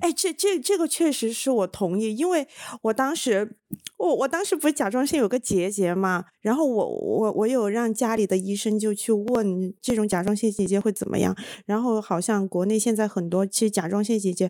[0.00, 2.46] 哎，这这这个确实是我同意，因为
[2.82, 3.56] 我当时
[3.96, 14.48] 我我当时不是甲状腺有个结节嘛，然后我我我有让家里的医生就去问这种甲状腺结节会怎么样，然后好像国内现在很多其实甲状腺结节，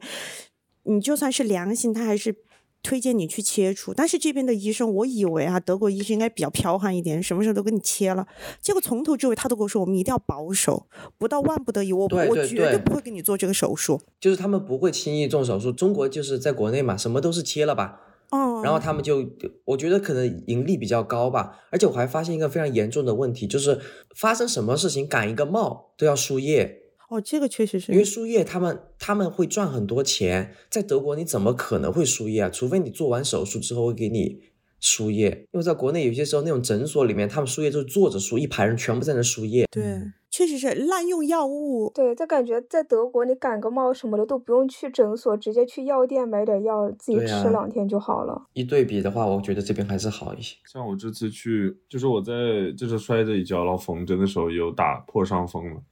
[0.82, 2.36] 你就算是良性，它还是。
[2.82, 8.26] 推荐你去切除，但是这边的医生，我以为啊，德国医生应该比较彪悍一点，什么时候都给你切了。
[8.62, 10.86] 结果从头至尾他都跟我说，我们一定要保守，
[11.18, 14.00] 不到万不得已，我我绝对对不会给你做这个手术。
[14.18, 15.70] 就是他们不会轻易动手术。
[15.70, 19.24] 中国就是在国内嘛，什么都是切了吧，哦，然后他们就，
[19.64, 21.60] 我觉得可能盈利比较高吧。
[21.70, 23.78] 而且我还发现一个非常严重的问题，就是
[24.16, 26.79] 发生什么事情赶一个冒都要输液，
[27.10, 30.54] 哦，这个确实是因为输液他们他们会赚很多钱。
[30.70, 32.48] 在德国你怎么可能会输液啊？
[32.48, 34.40] 除非你做完手术之后会给你
[34.78, 39.66] 输液，因为在国内有些时候那种诊所里面，他们输液就是坐着输，一排人全部在那输液。
[39.72, 39.82] 对，
[40.30, 41.90] 确实是滥用药物。
[41.92, 48.46] 对，就感觉在德国，你感个冒什么的都不用去诊所，直接去药店买点药，自己吃两天就好了。
[48.52, 50.56] 一对比的话，我觉得这边还是好一些。
[50.64, 52.32] 像我这次去，就是我在
[52.78, 55.82] 就是摔这一跤，然后缝针的时候有打破伤风了。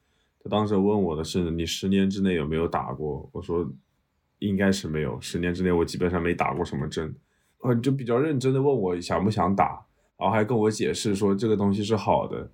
[0.48, 3.28] 当时问我的是你十年之内有没有打过？
[3.32, 3.70] 我说
[4.38, 7.14] 应该是没有，十年之内我基本上没打过什么针。
[7.60, 9.84] 呃，就比较认真的问我想不想打，
[10.16, 12.50] 然后还跟我解释说这个东西是好的，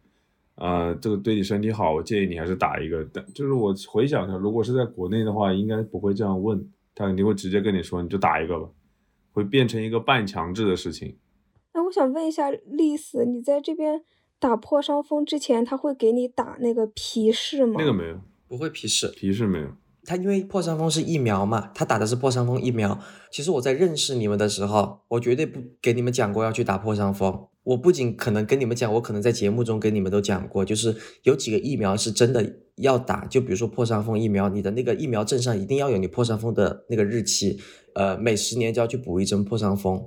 [0.55, 3.07] 呃，这个对你身体好，我建议你还是打一个。
[3.13, 8.69] 但就是我回想一下，如果是在国内的话，应该不会这样问，他肯定会直接跟你说你就打一个吧，
[9.33, 11.19] 会变成一个半强制的事情。
[11.73, 14.03] 哎，我想问一下丽丝，你在这边
[14.45, 17.77] 打破伤风之前，他会给你打那个皮试吗？
[17.79, 19.69] 那个没有，不会皮试，皮试没有。
[20.05, 23.01] 他因为破伤风是疫苗嘛，他打的是破伤风疫苗。
[23.31, 27.47] 其实我在认识你们的时候，我绝对不给你们讲过要去打破伤风。
[27.63, 37.59] 我不仅可能跟你们讲，我可能在节目中跟你们都讲过，就是有几个疫苗是真的要打，就比如说破伤风疫苗，你的那个疫苗证上一定要有你破伤风的那个日期，
[37.95, 40.07] 呃，每十年就要去补一针破伤风，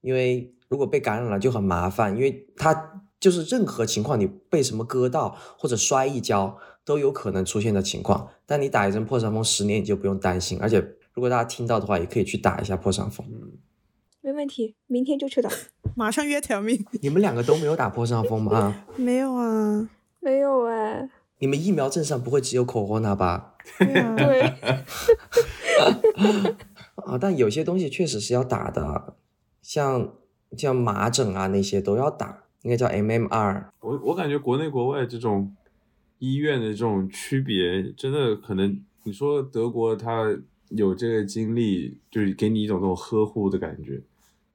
[0.00, 2.93] 因为如果被感染了就很麻烦，因为它
[3.24, 6.58] 就是任何情况你被什么割到或者摔一跤。
[6.86, 10.58] 都有可能出现的情况，但你打一针破伤风，十年你就不用担心。
[10.60, 10.78] 而且
[11.14, 13.26] 如果大家听到的话，也可以去打一下破伤风。
[14.20, 15.48] 没问题，明天就去打。
[15.96, 16.84] 马上约条命。
[17.00, 18.84] 你们两个都没有打破伤风吗？
[18.96, 19.88] 没有啊，
[20.20, 21.08] 没有哎，
[21.38, 23.54] 你们疫苗证上不会只有 corona 吧？
[23.78, 24.40] 对啊，对，
[26.96, 29.16] 啊，但有些东西确实是要打的，
[29.62, 30.12] 像
[30.54, 33.66] 像麻疹啊那些都要打，应该叫 MMR。
[33.80, 35.54] 我我感觉国内国外这种
[36.18, 40.36] 医院的这种区别，真的可能你说德国它
[40.70, 44.02] 有这个经历，就是给你一种这种呵护的感觉，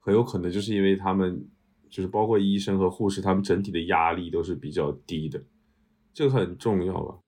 [0.00, 1.46] 很有可能就是因为他们
[1.88, 5.40] 就是包括医生和护士，他们整体的压力都是比较低的，
[6.12, 7.18] 这个很重要吧。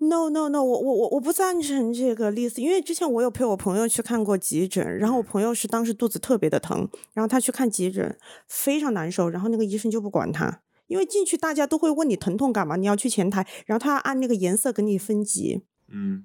[0.00, 16.24] No no no，我我我我不赞成这个例子，因为之前我有陪我朋友去看过急诊，然后我朋友是当时肚子特别的疼，然后他去看急诊，非常难受，然后那个医生就不管他，因为进去大家都会问你疼痛感嘛，你要去前台，然后他按那个颜色给你分级，嗯，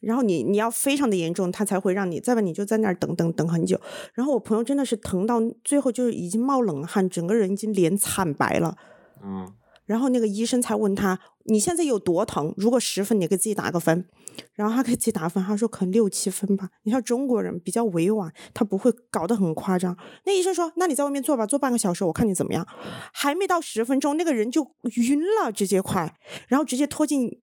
[0.00, 3.78] 然后你你要非常的严重，他才会让你，再不然你就在那儿等等等很久。
[4.14, 8.78] 然后我朋友真的是疼到最后就是已经冒冷汗，整个人已经脸惨白了。
[9.22, 9.52] 嗯，
[9.92, 12.54] 然后那个医生才问他：“你现在有多疼？
[12.56, 14.08] 如果十分，你给自己打个分。”
[14.54, 16.70] 然后他给自己打分，他说可能六七分吧。
[16.84, 19.94] 你像中国人比较委婉，他不会搞得很夸张。
[20.24, 22.66] 那医生说：“那你在外面坐吧，坐半个小时，我看你怎么样。”
[23.12, 26.16] 还没到十分钟，那个人就晕了，直接快，
[26.48, 27.42] 然后直接拖进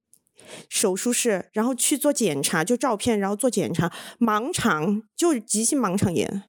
[0.68, 6.46] 手术室，然后去做检查，就照片，然后做检查，盲肠就急性盲肠炎，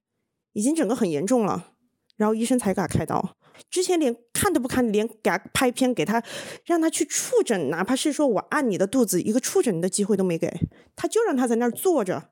[0.53, 1.73] 已经整个很严重了，
[2.17, 3.35] 然后医生才给他开刀。
[3.69, 6.23] 之前连看都不看，连给他拍片，给他
[6.65, 10.51] 让他去触诊，哪怕是说我按你的肚子，一个触诊的机会都没给，
[10.95, 12.29] 他就让他在那儿坐着，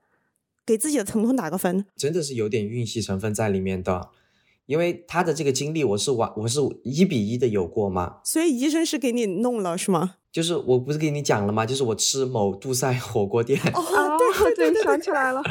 [0.66, 1.86] 给自己的疼痛打个分。
[1.96, 4.10] 真的是有点运气成分在里面的，
[4.66, 10.16] 因为他的这个经历我是完我是一比一的有过嘛，所以医生是给你弄了是吗？
[10.32, 11.66] 就是我不是给你讲了吗？
[11.66, 15.42] 就是我吃某杜塞火锅店，哦，啊，对对对想起来了，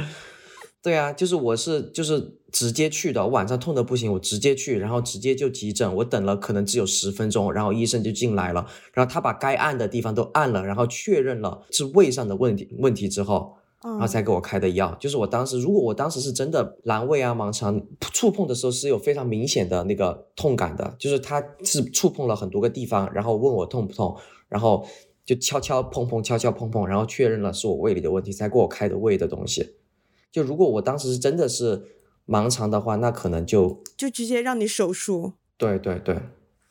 [0.89, 14.97] 对啊，就是我是就是直接去的，我晚上痛的不行，我直接去，然后直接就急诊，我等了可能只有十分钟，然后医生就进来了，然后他把该按的地方都按了，然后确认了是胃上的问题问题之后，然后才给我开的药。
[14.99, 24.17] 就是我当时，如果我当时是真的阑尾啊、盲肠触碰的时候是有非常明显的那个痛感的，就是他是触碰了很多个地方，然后问我痛不痛，
[24.49, 24.87] 然后
[25.27, 29.75] 就敲敲碰碰、敲敲碰碰，然后确认了是我胃里的问题，才给我开的胃的东西。
[30.31, 31.83] 就如果我当时是真的是
[32.27, 35.33] 盲肠的话，那可能就就直接让你手术。
[35.57, 36.21] 对对对。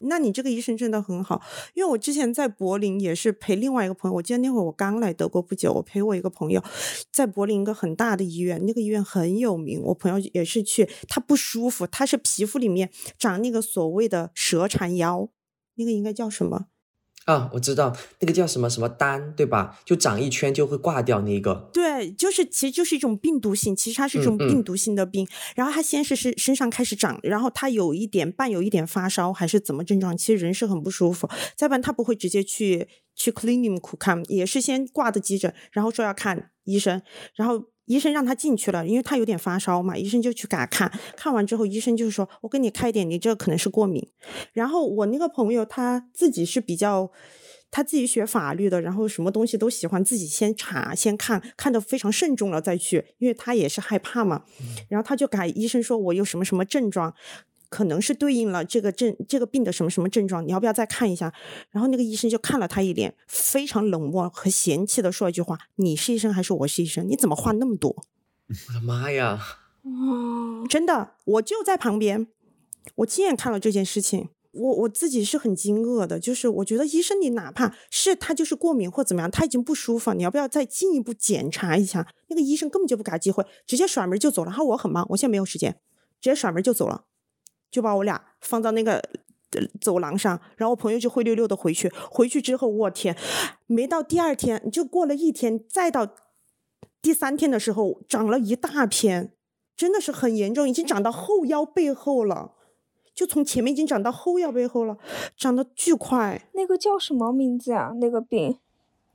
[0.02, 1.42] 那你这个医生真的很好，
[1.74, 6.64] 因为我之前在柏林也是陪另外一个朋友，我记得那会儿我刚来德国不久，我陪我一个朋友
[7.12, 15.30] 在柏林一个很大的医院，那个医院很有名，我朋友也是去，他不舒服，他是皮肤里面长那个所谓的蛇缠腰，
[15.78, 16.68] 那个应该叫什么？
[17.28, 19.78] 啊，我知道那个叫什么什么丹，对吧？
[19.84, 21.70] 就长一圈就会挂掉那个。
[21.74, 25.28] 对，就是其实就是一种病毒性，其实它是一种病毒性的病。
[25.54, 31.30] 然后它先是是身上开始长，然后它有一点伴有一点发烧还是怎么症状，其实人是很不舒服。
[31.58, 37.02] 再不然他不会直接去去 clinic 看，也是先挂的急诊，然后说要看医生，
[37.36, 37.66] 然后。
[37.88, 44.08] 医生让他进去了，因为他有点发烧嘛，医生就去给他看看完之后，医生就是说：“我给你开点，你这可能是过敏。”
[44.54, 47.12] 然后我那个朋友他自己是比较，
[47.72, 54.44] 他自己学法律的，然后什么东西都喜欢自己先查、先看看得非常慎重了再去，因为他也是害怕嘛。
[54.90, 57.14] 然后他就给医生说：“我有什么什么症状。”
[57.70, 61.34] 可能是对应了这个症这个病的什么什么症状，你要不要再看一下？
[61.70, 67.08] 然后那个医生就看了他一脸，非常冷漠和嫌弃的说一句话：“你是医生还是我是医生？
[67.08, 67.90] 你怎么话那么多？”
[68.70, 69.40] 我的妈呀！
[69.84, 72.28] 哦，真的，我就在旁边，
[72.96, 76.20] 我亲眼看了这件事情，我我自己是很惊愕的。
[76.20, 82.08] 就是我觉得医生，你哪怕是他就是过敏或怎么样，他已经不舒服，你要不要再进一步检查一下？
[82.28, 84.52] 那个医生根本就不给他机会，直接甩门就走了。
[84.52, 85.74] 他说我很忙，我现在没有时间，
[86.20, 87.06] 直接甩门就走了。
[87.70, 89.02] 就把我俩放到那个
[89.80, 91.92] 走廊上，然后我朋友就灰溜溜的回去。
[92.10, 93.16] 回去之后，我天，
[93.66, 96.08] 没到第二天，就过了一天，再到
[97.02, 99.34] 第三天的时候，长了一大片，
[99.76, 102.54] 真的是很严重，已经长到后腰背后了。
[103.16, 104.98] 就从前面已经长到后腰背后了，
[105.36, 106.50] 长得巨快。
[106.54, 107.94] 那个叫什么名字呀？
[108.00, 108.60] 那个病，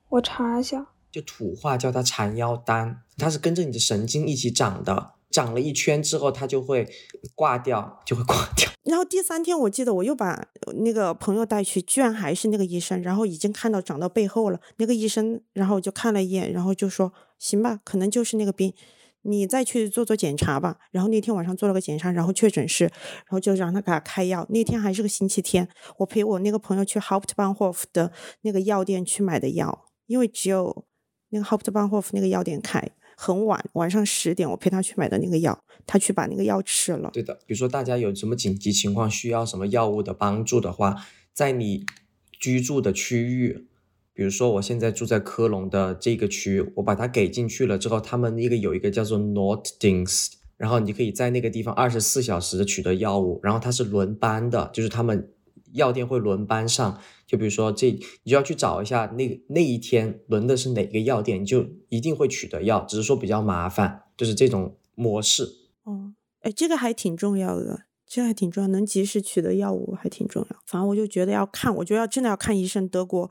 [0.09, 0.89] 我查一下。
[1.11, 5.13] 就土话叫它缠腰丹，它是跟着你的神经一起长的。
[5.33, 6.87] 长了一圈之后，它就会
[7.35, 8.70] 挂掉，就会挂掉。
[8.85, 13.01] 然后第三天，我记得我又把那个朋友带去，居然还是那个医生。
[13.03, 18.74] 然后已经看到长到背后了，那个医生，然后我就看了一眼，然后就说：“行吧，可能就是那个病，
[19.22, 24.45] 你再去做做检查吧。”然后那天晚上做了个检查，然后确诊是，然后就让他给他开药。
[24.51, 25.68] 那天还是个星期天，
[25.99, 28.11] 我陪我那个朋友去 Hauptbahnhof 的
[28.43, 30.85] 那个药店去买的药，因为只有
[31.30, 32.91] 那个 Hauptbahnhof 那个药店开。
[33.25, 37.09] 很晚，晚上十点，我陪他去买的那个药，他去把那个药吃了。
[37.12, 40.97] 对的，比如说大家有什么紧急情况需要什么药物的帮助的话，
[41.33, 41.87] 在你
[42.33, 43.68] 居住的区域，
[44.12, 55.31] 比如说我现在住在科隆的这个区，我把它给进去了之后，他们那个有一个叫做 Notdings，然后你可以在那个地方二十四小时的取得药物，然后它是轮班的，就是他们。
[55.75, 57.01] 药店会轮班上，
[57.33, 57.91] 就比如说这，
[58.24, 65.45] 你就要去找一下那那一天轮的是哪个药店，你就一定会取得药，只是说比较麻烦，就是这种模式。
[65.85, 70.57] 哦，哎，这个还挺重要的，这还挺重要，能及时取得药物还挺重要。
[70.66, 72.87] 反正我就觉得要看，我觉得要真的要看医生。
[72.87, 73.30] 德国，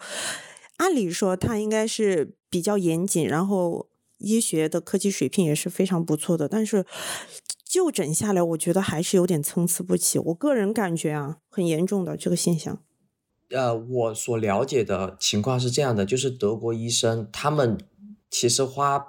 [0.78, 3.88] 按理说他应该是比较严谨，然后
[4.18, 6.84] 医学的科技水平也是非常不错的，但是。
[7.64, 10.20] 就诊下来，我觉得还是有点参差不齐。
[10.20, 12.82] 我个人感觉啊，很严重的这个现象。
[13.52, 17.78] 呃，我所了解的情况是这样的，就是德国医生他们
[18.30, 19.06] 其实花，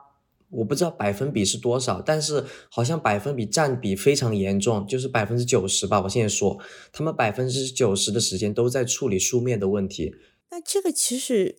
[0.50, 6.00] 我不知道百分比是多少，但是好像百分比占比非常严重，就是百分之九十吧。
[6.02, 6.58] 我现在说，
[6.92, 10.14] 他们百分之九十的时间都在处理书面的问题。
[10.50, 11.58] 那这个其实。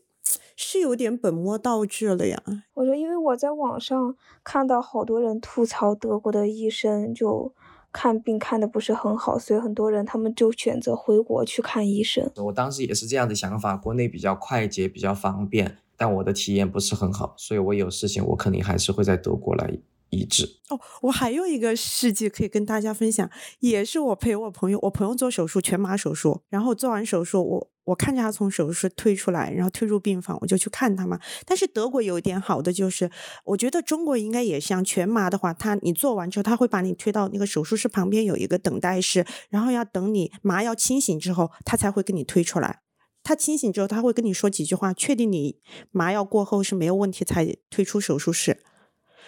[0.56, 2.42] 是有点本末倒置了呀！
[2.76, 7.54] 我说，因为我在网上看到好多人吐槽德国的医生就
[7.94, 12.30] 看病看的不是很好，所以很多人他们就选择回国去看医生。
[12.36, 19.78] 我当时也是这样的想法，国内比较快捷，比较方便，但我的体验不是很好，所以我有事情我肯定还是会在德国来。
[20.16, 23.28] 医治哦，我还有一个事迹可以跟大家分享，
[23.62, 31.20] 也是我陪我朋友，我朋友做手术，全麻手术，然后做完手术，我我看着他从手术室推出来，然后推入病房，我就去看他嘛。
[31.46, 33.10] 但是德国有一点好的就是，
[33.46, 42.80] 我觉得中国应该也像全麻的话，他你做完之后，他会把你推到那个手术室旁边有一个等待室，然后要等你麻药清醒之后，他才会给你推出来。
[43.22, 45.58] 他清醒之后，他会跟你说几句话，确定你
[45.92, 48.62] 麻药过后是没有问题，才推出手术室。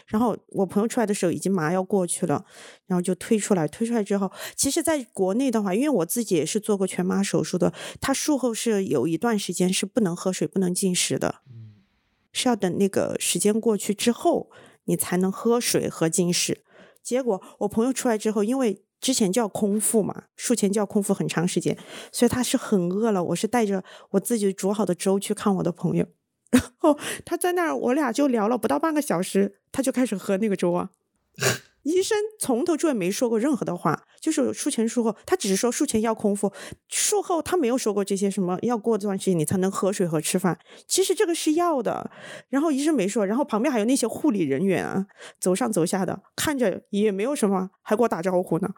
[0.05, 2.45] 然后我朋友出来的时候已经麻药过去了，
[2.85, 3.67] 然后就推出来。
[3.67, 11.41] 推出来之后，其实在国内的话，因为我自己也是做过全麻手术的，他术后是有一段时间是不能喝水、不能进食的。
[12.31, 14.49] 是要等那个时间过去之后，
[14.83, 16.63] 你才能喝水和进食。
[17.01, 21.77] 结果我朋友出来之后，因为之前就要空腹嘛，术前就要空腹很长时间，
[22.11, 23.23] 所以他是很饿了。
[23.23, 26.05] 我是带着我自己煮好的粥去看我的朋友，
[26.55, 30.89] 然后他在那儿，我俩就聊了不到半个小时，他就开始喝那个粥啊。
[31.83, 36.51] 医生从头至尾没说过任何的话，就是术前术后，他只是说术前要空腹，
[36.89, 40.57] 术后他没有说过这些什么要过这段时间你才能喝水和吃饭。
[40.87, 42.09] 其实这个是要的，
[42.49, 45.05] 然后医生没说，然后旁边还有那些护理人员啊，
[45.39, 48.69] 走上走下的，看着也没有什么，还给我打招呼呢。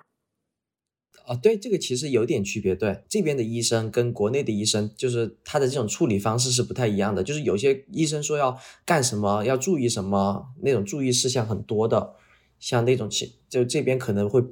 [1.28, 2.74] 啊，对，这个其实有点区别。
[2.74, 7.22] 对，这边的医生跟国内的医生，就是他的这种处理方式是不太一样的。
[7.22, 12.16] 就是有些医生说要干什么，要注意什么，那种注意事项很多的。
[12.60, 14.44] 像那种情，就这边可能会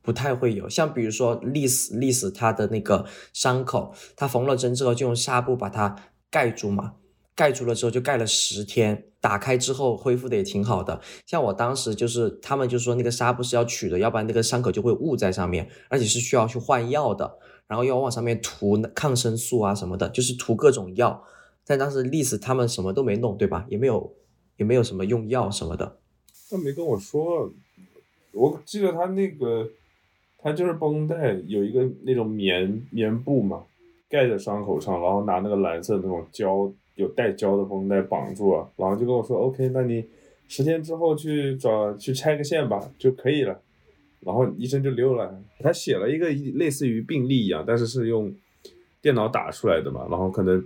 [0.00, 0.66] 不太会有。
[0.66, 3.04] 像比如说历史历史他的那个
[3.34, 5.94] 伤口，他缝了针之后就用纱布把它
[6.30, 6.94] 盖住嘛，
[7.40, 11.00] 盖住了之后就盖了十天，打开之后恢复的也挺好的。
[11.24, 21.24] 像我当时就是他们就说那个纱布是要取的，要不然那个伤口就会捂在上面，而且是需要去换药的，然后要往上面涂抗生素啊什么的，就是涂各种药。
[21.64, 23.64] 但当时历史他们什么都没弄，对吧？
[23.70, 24.14] 也没有
[24.58, 25.96] 也没有什么用药什么的。
[26.50, 27.50] 他没跟我说，
[28.34, 29.66] 我记得他那个，
[30.36, 33.62] 他就是绷带有一个那种棉棉布嘛，
[34.10, 36.70] 盖在伤口上，然后拿那个蓝色那种胶
[37.00, 40.04] 有带胶的绷带绑住了，然后就跟我说，OK，那你
[40.48, 43.60] 十天之后去找去拆个线吧就可以了，
[44.20, 45.42] 然后医生就溜了。
[45.60, 48.32] 他写了一个类似于病历一样，但是是用
[49.02, 50.64] 电脑打出来的嘛，然后可能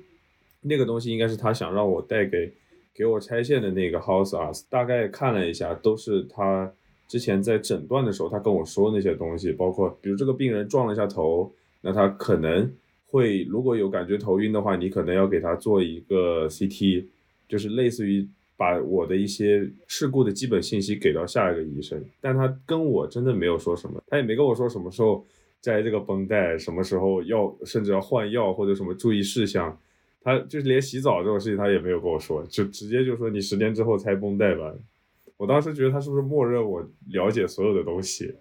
[0.63, 2.53] 那个东西应该是他想让我带给。
[2.97, 6.73] 给我拆线的那个 House a r s 大概看了一下，都是他
[7.09, 12.73] 之前在诊断的时候他跟我说那些东西，包括比如这个病人撞了一下头，那他可能
[13.15, 17.05] 会如果有感觉头晕的话，你可能要给他做一个 CT，
[17.49, 22.05] 就是类似于把我的一些事故的基本信息给到下一个医生。
[22.21, 25.25] 但他跟我真的没有说什么，他也没跟我说什么时候
[25.61, 29.79] 摘这个绷带，什么时候要甚至要换药或者什么注意事项。
[30.21, 34.75] 他就是连洗澡这种事情他也没有跟我说，就直接就说你十天之后拆绷带吧。
[35.37, 38.35] 我当时觉得他是不是默认我了解所有的东西？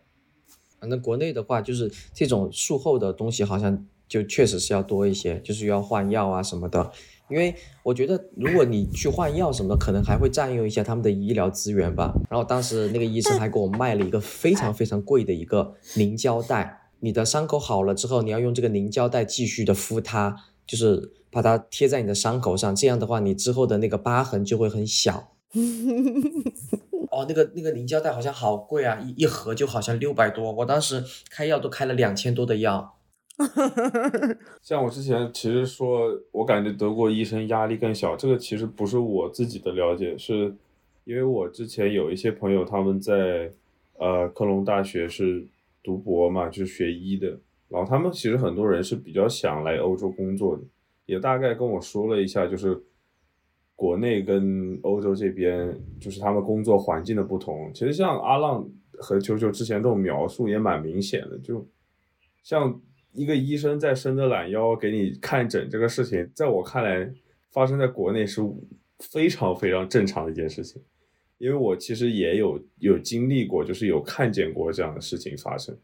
[0.80, 6.91] 反正国内的话，就是这种术后的东西好像就确实是要多一些，就是要换药啊什么的。
[7.32, 12.14] 因为我觉得如果你去换药什么的，可能还会占用一下他们的医疗资源吧。
[12.30, 20.36] 然后当时那个医生还给我卖了一个非常非常贵的一个凝胶带，你的伤口好了之后，你要用这个凝胶带继续的敷它，
[20.68, 21.14] 就是。
[21.34, 25.32] 把它贴在你的伤口上，这样的话，你之后的那个疤痕就会很小。
[27.09, 30.51] 哦，那个那个凝胶带好像好贵啊，一一盒就好像六百多。
[30.51, 32.97] 我当时开药都开了两千多的药。
[34.61, 40.55] 像我之前其实说，我感觉德国医生压力更小，这个其实不是我自己的了解，是
[41.03, 43.51] 因为我之前有一些朋友他们在
[43.97, 45.45] 呃科隆大学是
[45.81, 47.38] 读博嘛，就是学医的，
[47.69, 50.63] 然后他们其实很多人是比较想来欧洲工作的。
[51.05, 52.81] 也大概跟我说了一下，就是
[53.75, 57.69] 国内跟欧洲这边，就是他们工作环境的不同。
[57.73, 58.65] 其实像阿浪
[58.99, 61.67] 和球球之前这种描述也蛮明显的，就
[62.41, 62.79] 像
[63.14, 67.09] 一个医生在伸着懒腰给你看诊这个事情，在我看来，
[67.51, 68.41] 发生在国内是
[68.99, 70.82] 非常非常正常的一件事情。
[71.38, 75.78] 因为我其实也有有经历过，就是有看见过这样的事情发生。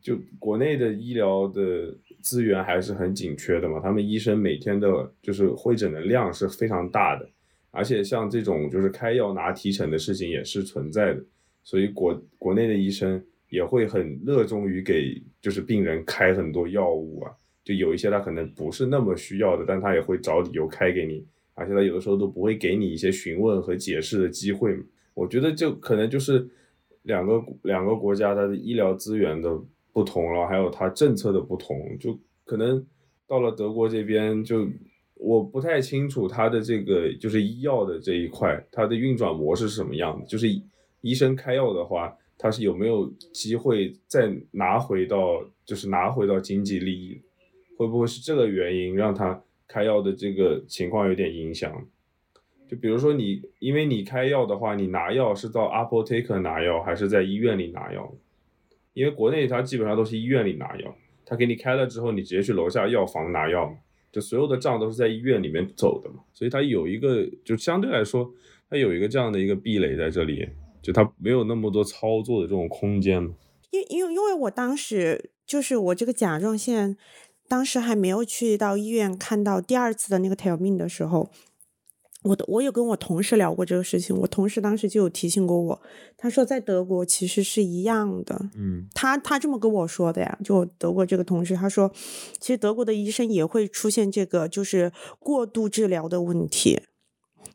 [0.00, 7.28] 就国内的医疗的资源还是很紧缺的嘛，他们医生每天的就是会诊的量是非常大的，
[7.72, 11.24] 而且像这种就是开药拿提成的事情也是存在的，
[11.64, 17.32] 所以国国内的医生也会很热衷于给就是病人开很多药物啊，
[17.64, 21.24] 就有一些他可能不是那么需要的，但他也会找理由开给你，
[21.54, 24.76] 而且他有的时候都不会给你一些询问和解释的机会。
[25.14, 26.46] 我觉得就可能就是
[27.02, 29.60] 两个两个国家它的医疗资源的。
[29.96, 32.86] 不同了，还有它政策的不同，就可能
[33.26, 34.68] 到了德国这边，就
[35.14, 40.26] 我不太清楚它的这个就是医药的这一块，它的运转模式是什么样的。
[40.26, 40.48] 就是
[41.00, 47.20] 医生开药的话，他是有没有机会再拿回到，就是拿回到经济利益？
[47.76, 51.86] 会不会是这个原因让他开药的这个情况有点影响？
[52.68, 58.12] 就比如说你，因为你开药的话，你拿药是到 apotheker 拿药，还是在医院里拿药？
[58.92, 63.76] 因为国内它基本上都是医院里拿药，他给你开了之后，你直接去楼下药房拿药嘛，
[64.10, 68.32] 就所有的账都是在医院里面走的嘛，所以它有一个就相对来说，
[68.70, 70.48] 它有一个这样的一个壁垒在这里，
[70.86, 73.30] 就它没有那么多操作的这种空间嘛。
[73.70, 76.96] 因因为因为我当时就是我这个甲状腺，
[77.48, 81.28] 当时还没有去到医院看到第二次的那个 t e l m i n 的时候，
[82.22, 85.82] 我的我有跟我同事聊过这个事情，我同事当时就有提醒过我，
[86.16, 91.92] 他说在德国其实是一样的，嗯，他他这么跟我说的呀，就我德国这个同事，他说，
[92.40, 96.80] 其实德国的医生也会出现这个就是过度治疗的问题，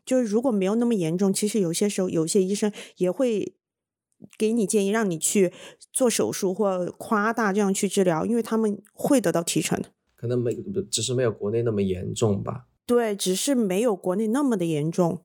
[0.04, 3.54] 就是如果没有那么严重，其实有些时候有些医生也会
[4.38, 5.52] 给你建议让你去
[5.92, 9.90] 做手术或夸大这样去治疗，因为他们会得到提成的。
[10.16, 10.54] 可能没
[10.90, 12.66] 只是没有国内那么严重吧。
[12.86, 15.24] 对，只是没有国内那么的严重。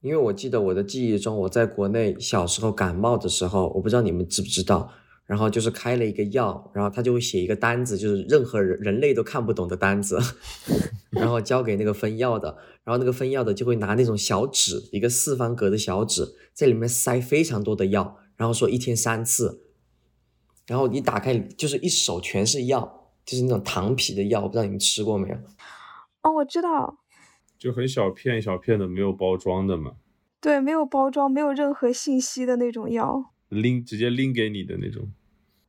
[0.00, 4.92] 因为我记得我的记忆中，我在国内小时候感冒的时候，我不知道你们知不知道，
[5.26, 10.18] 然后就是开了一个药，然后他就会写一个单子，就是任何人人类都看不懂的单子，
[11.10, 19.62] 然后交给那个分药的，然后那个分药的就会拿那种小纸，一个四方格的小纸，在里面塞非常多的药，然后说一天三次，
[20.66, 25.36] 然后你打开就是一手全是药，就是那种糖皮的药，我不知道你们吃过没有？
[26.22, 26.98] 哦，我知道，
[27.58, 29.92] 就很小片小片的，没有包装的嘛，
[30.40, 33.31] 对，没有包装，没有任何信息的那种药。
[33.52, 35.10] 拎直接拎给你的那种。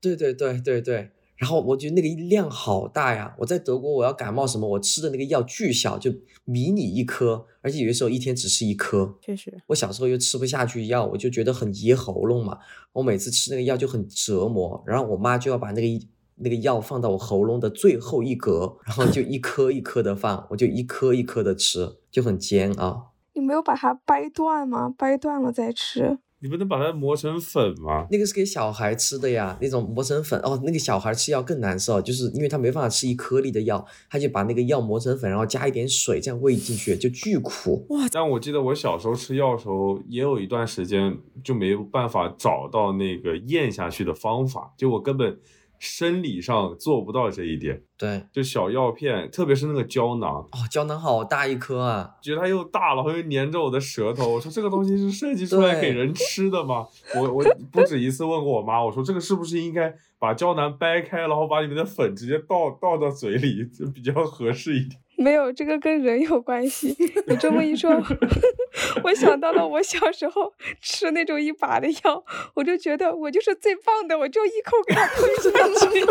[0.01, 3.35] 对对对对对，然后我觉得那个量好大呀！
[3.39, 6.13] 我在德国，我要感冒什么，我吃的那个药巨小，就
[6.45, 9.17] 迷你一颗，而且有的时候一天只吃一颗。
[9.21, 12.57] 确实，我小时候又吃不下去药，我就觉得很噎喉咙嘛。
[12.91, 16.05] 我每次吃那个药就很折磨，然后我妈就要把那个一
[16.35, 23.13] 那个药放到我喉咙的最后一格，然后就一颗一颗的放，我就一颗一颗的吃，就很煎熬。
[23.33, 24.93] 你没有把它掰断吗？
[24.97, 26.19] 掰断了再吃。
[26.43, 28.05] 你不能把它磨成粉吗？
[28.11, 30.59] 那个是给小孩吃的呀，那种磨成粉哦。
[30.65, 37.85] 那个小孩吃药更难受，就是因为他没办法吃一颗粒的药，他就把那个药磨成粉，然后加一点水，这样喂进去就巨苦。
[37.91, 45.39] 哇但我记得我小时候吃药的时候，也有一段时间就没有办法找到那个咽下去的方法，就我根本
[45.83, 47.83] 生理上做不到这一点。
[47.97, 52.15] 对，就小药片，特别是那个胶囊，哦，胶囊好大一颗啊！
[52.21, 54.33] 觉得它又大，然后又粘着我的舌头。
[54.33, 56.87] 我说这个东西是设计出来给人吃的吗？
[57.15, 64.99] 我我不止一次问过我妈，我说这个是不是应该把胶囊掰开，然后把里面的粉直接倒倒到嘴里，就比较合适一点。
[65.15, 66.95] 没有，这个跟人有关系。
[67.27, 67.91] 你这么一说，
[69.03, 72.23] 我想到了我小时候吃那种一把的药，
[72.55, 75.51] 我就觉得我就是最棒的，我就一口给它吞下
[75.89, 76.05] 去。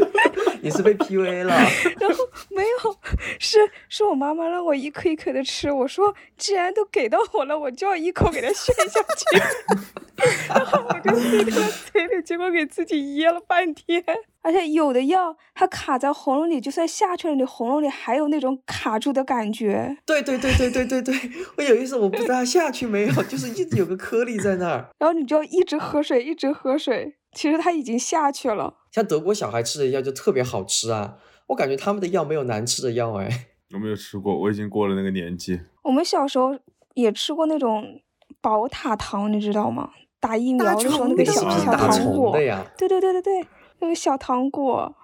[0.62, 1.54] 你是被 PUA 了？
[2.00, 2.96] 然后没有，
[3.38, 3.58] 是
[3.88, 5.70] 是我妈妈让我一颗一颗的吃。
[5.70, 9.84] 我说既然都给到我了，我就要一口给它炫下去。
[10.48, 14.02] 然后我就塞到嘴里，结果给自己噎了半天。
[14.42, 19.96] 而且有的药它卡在喉咙里，就算下去了，你喉咙里还有那种卡住的感觉。
[20.04, 21.14] 对对对对对对对，
[21.56, 24.88] 我有一次我不知道下去没有，就是一直有个颗粒在那儿。
[24.98, 27.16] 然后你就要一直喝水，一直喝水。
[27.32, 28.74] 其实它已经下去了。
[28.94, 31.16] 像德国小孩吃的药就特别好吃啊，
[31.48, 33.48] 我感觉他们的药没有难吃的药哎。
[33.74, 35.60] 我没有吃过，我已经过了那个年纪。
[35.82, 36.56] 我们小时候
[36.94, 38.00] 也吃过那种
[38.40, 39.90] 宝塔糖，你知道吗？
[40.20, 42.64] 打疫苗的时候那个小小糖果虫的，呀？
[42.78, 43.44] 对对对对对，
[43.80, 44.94] 那个小糖果。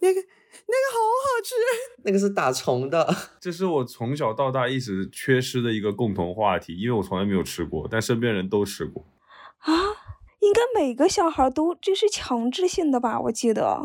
[0.00, 1.54] 那个那个好好吃。
[2.04, 3.08] 那个是打虫的。
[3.40, 9.02] 这是我从小到大一直缺失的一个共同话题，因为我从来没有吃过，但身边人都吃过。
[9.60, 10.03] 啊，应
[10.54, 13.20] 该每个小孩都这是强制性的吧？
[13.20, 13.82] 我记得。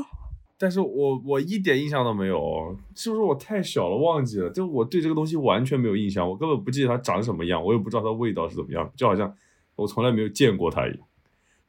[0.57, 4.49] 但是我我一点印象都没有，是不是我太小了忘记了？
[4.49, 9.33] 就我对这个东西完全没有印象，我根本不记得它长什么样，我也不知道它味道是怎么样，就好像
[9.75, 10.99] 我从来没有见过它一样，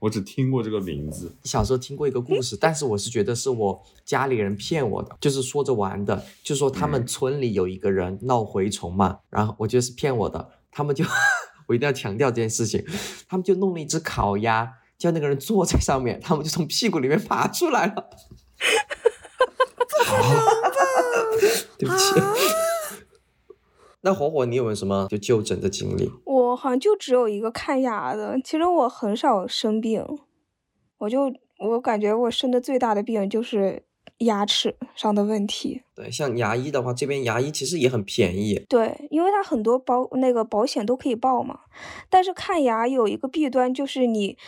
[0.01, 1.33] 我只听过这个名字。
[1.45, 11.05] 小时候听过一个故事，但是我是觉得是我家里人骗我的，就是说着玩的，就说他们嗯村里有一个人闹蛔虫嘛，然后我觉得是骗我的，他们就
[11.69, 12.85] 我一定要强调这件事情，
[13.29, 18.11] 他们就弄了一只烤鸭，叫那个人坐在上面， 他们就从屁股里面爬出来了。
[21.79, 22.15] 对不起。
[24.03, 26.11] 那火火，你有没有什么就就诊的经历？
[26.25, 30.05] 我好像就只有一个看牙的，其实我很少生病，
[30.99, 33.85] 我就我感觉我生的最大的病就是
[34.19, 35.83] 牙齿上的问题。
[35.95, 38.65] 对，像牙医的话，这边牙医其实也很便宜。
[38.71, 41.61] 对，因为它很多保那个保险都可以报嘛，
[42.09, 44.39] 但是看牙有一个弊端，就是你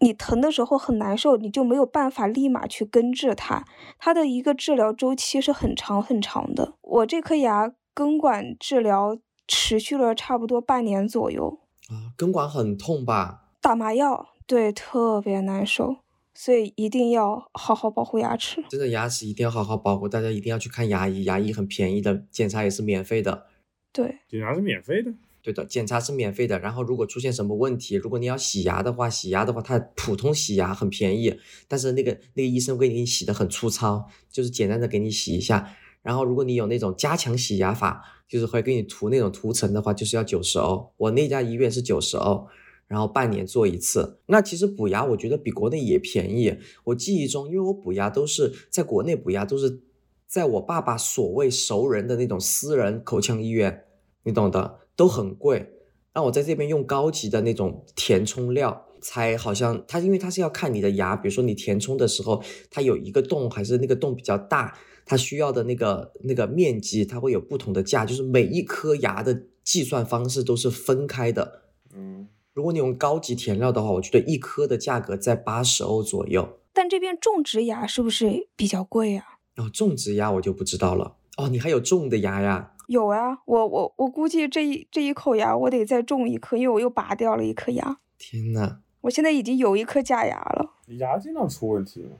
[0.00, 3.64] 你疼的时候很难受，你就没有办法立马去根治它，
[3.98, 6.74] 它的一个治疗周期是很长很长的。
[6.82, 9.18] 我这颗牙根管治疗
[9.48, 13.44] 持续了差不多半年左右，啊，根管很痛吧？
[13.62, 15.96] 打麻药，对，特别难受，
[16.34, 18.62] 所以一定要好好保护牙齿。
[18.68, 23.46] 真的牙齿一定要好好保护，大家一定要去看牙医，牙医很便宜的，检查也是免费的。
[23.92, 25.10] 对，检查是免费的，
[25.46, 26.58] 对的，检查是免费的。
[26.58, 31.38] 然后如果出现什么问题，如果你要洗牙的话，洗牙的话，它普通洗牙很便宜，
[31.68, 35.76] 但是那个那个医生会给你洗的很粗糙，就是简单的给你洗一下。
[36.02, 40.92] 然后如果你有那种加强洗牙法，就是会给你涂那种涂层的话，就是要九十欧。
[40.96, 42.48] 我那家医院是九十欧，
[42.88, 44.18] 然后半年做一次。
[44.26, 46.58] 那其实补牙我觉得比国内也便宜。
[46.86, 49.84] 我记忆中，因为我补牙都是在国内补牙都是
[50.26, 53.84] 在我爸爸所谓熟人的那种私人口腔医院，
[54.26, 55.72] 你懂的，都很贵。
[56.12, 71.62] 那我在这边用高级的那种填充料，才好像它，因为它是要看你的牙，比如说你填充的时候，它有一个洞还是那个洞比较大，它需要的那个那个面积，它会有不同的价，就是每一颗牙的计算方式都是分开的。
[71.94, 76.58] 嗯，如果你用高级填料的话，我觉得一颗的价格在八十欧左右。
[76.72, 79.24] 但这边种植牙是不是比较贵啊？
[79.56, 81.16] 哦种植牙我就不知道了。
[81.36, 82.72] 哦，你还有种的牙呀？
[82.86, 87.98] 有啊，我我我估计这一这一口牙我得再种一颗，因为我又拔掉了一颗牙。
[88.18, 90.74] 天呐，我现在已经有一颗假牙了。
[90.86, 92.16] 你牙经常出问题吗？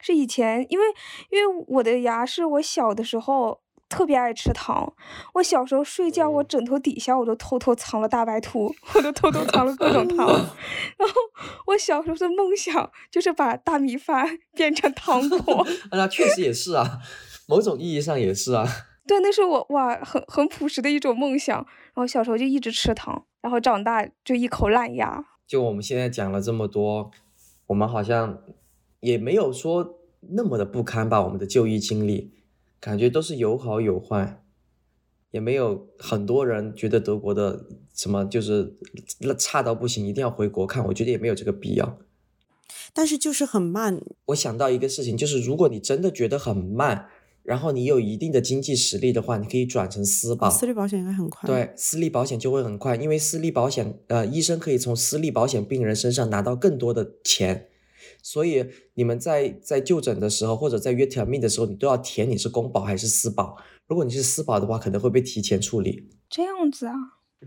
[0.00, 0.84] 是以前，因为
[1.30, 4.92] 因为我的牙是我小的时候特别爱吃糖，
[5.34, 10.26] 我小时候睡觉，我枕头底下我都偷偷藏了大白兔，我都偷偷藏了各种糖。
[10.98, 11.14] 然后
[11.66, 15.64] 我小时候的梦想就是把大米饭 变成糖果。
[15.92, 16.98] 那确实也是啊，
[17.46, 18.66] 某种意义上也是啊。
[19.12, 21.54] 对，那是我哇，很很朴实的一种梦想。
[21.58, 25.22] 然后小时候就一直吃糖，然后长大就一口烂牙。
[25.46, 27.10] 就我们现在讲了这么多，
[27.66, 28.42] 我们好像
[29.00, 29.98] 也没有说
[30.30, 31.22] 那么的不堪吧？
[31.22, 32.32] 我们的就医经历，
[32.80, 34.42] 感觉都是有好有坏，
[35.30, 38.78] 也没有很多人觉得德国的什么就是
[39.36, 40.86] 差到不行，一定要回国看。
[40.86, 41.98] 我觉得也没有这个必要。
[42.94, 44.00] 但是就是很慢。
[44.24, 47.10] 我想到一个事情，就是如果你真的觉得很慢，
[47.42, 50.48] 然后你有一定的经济实力的话，你可以转成私保。
[50.48, 51.46] 私立保险应该很快。
[51.46, 57.68] 对，私立保险就会很快，因为私立保险，呃，医生可以从私立保险病人身上拿到更多的钱，
[58.22, 63.56] 所以你们在在就诊的时候或者在约 termin 的时候，你都要填你是公保还是私保。
[63.88, 66.08] 如果你是私保的话，可能会被提前处理。
[66.30, 66.94] 这样子啊？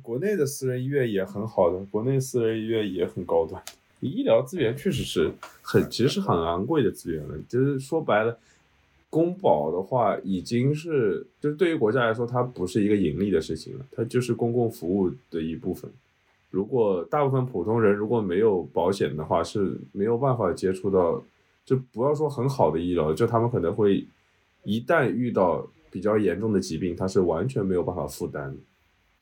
[0.02, 3.64] 国内的私人医院也很好的，国内私人医院也很高端，
[4.02, 5.32] 医疗资源确实是
[5.62, 7.36] 很，其实是很昂贵的资源了。
[7.48, 8.38] 就是说白了。
[9.16, 15.90] 公保的话，已经是就是对于国家来说，它不是一个盈利的事情了，它就是公共服务的一部分。
[16.50, 21.24] 如果大部分普通人如果没有保险的话，是没有办法接触到，
[21.64, 24.06] 就不要说很好的医疗，就他们可能会
[24.66, 28.54] 一旦遇到比较严重的疾病，他是完全没有办法负担。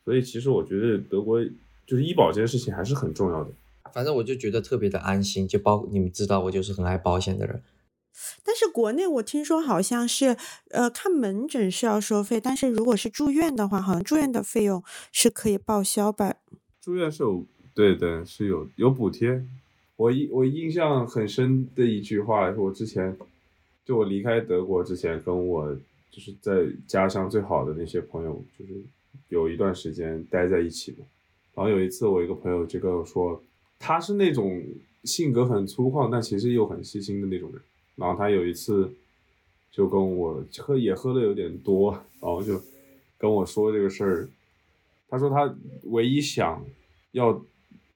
[0.04, 1.40] 所以其实我觉得德国
[1.86, 3.50] 就是医保这件事情还是很重要的。
[3.92, 7.62] 反正我就觉得特别的安心，就包你们知道我就是很爱保险的人。
[8.44, 10.36] 但是国内我听说好像是，
[10.70, 16.36] 呃，看门诊是要收费，但是如果是住院的话，好像住院的费用是可以报销吧？
[16.80, 17.44] 住院是有，
[17.74, 19.44] 对对，是有有补贴。
[19.96, 23.16] 我印我印象很深的一句话，我之前
[23.84, 25.74] 就我离开德国之前，跟我
[26.10, 28.72] 就是在家乡最好的那些朋友，就是
[29.28, 30.98] 有一段时间待在一起嘛。
[31.54, 33.40] 然后有一次，我一个朋友就跟我说，
[33.78, 34.60] 他是那种
[35.04, 37.62] 性格很粗犷，但其实又很细心的那种人。
[37.96, 38.92] 然后他有一次
[39.70, 42.60] 就跟我喝也喝的有点多，然后就
[43.16, 44.28] 跟我说这个事儿。
[45.08, 46.64] 他说他唯一想
[47.12, 47.40] 要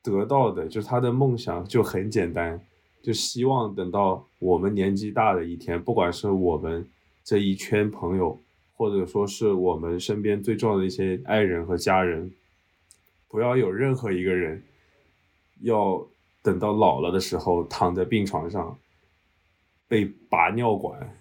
[0.02, 2.60] 得到的，就是他的梦想就很简单，
[3.02, 6.88] 就希望等到我们年纪大的一天，不管是我们
[7.24, 8.40] 这一圈朋友，
[8.76, 12.30] 或者说是我们身边最重要的一些爱人和家人，
[13.28, 14.62] 不要有任何一个人
[15.62, 16.06] 要
[16.42, 18.78] 等到老了的时候躺在病床上。
[19.88, 21.18] 被拔尿管，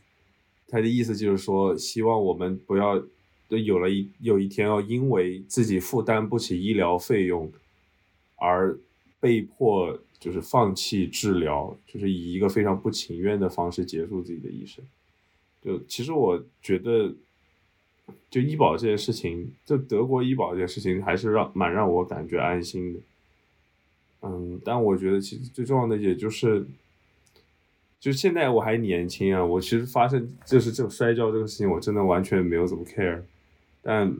[0.68, 3.02] 他的意思就是说，希望我们不要，
[3.48, 7.50] 都有了一有一天要因为自己负担不起医疗费用，
[8.36, 8.78] 而
[9.22, 14.84] 被迫就是放弃治疗，就是以一个非常不情愿的方式结束自己的一生。
[15.64, 17.16] 就其实我觉得，
[18.30, 23.00] 就医保这件事情，就德国医保这件事情，还是让蛮让我感觉安心的。
[24.24, 26.68] 嗯，但我觉得其实最重要的也就是。
[28.00, 33.22] 就现在我还年轻啊，我其实发生就是这种摔跤这个事情，我真的完全没有怎么 care。
[33.82, 34.16] 但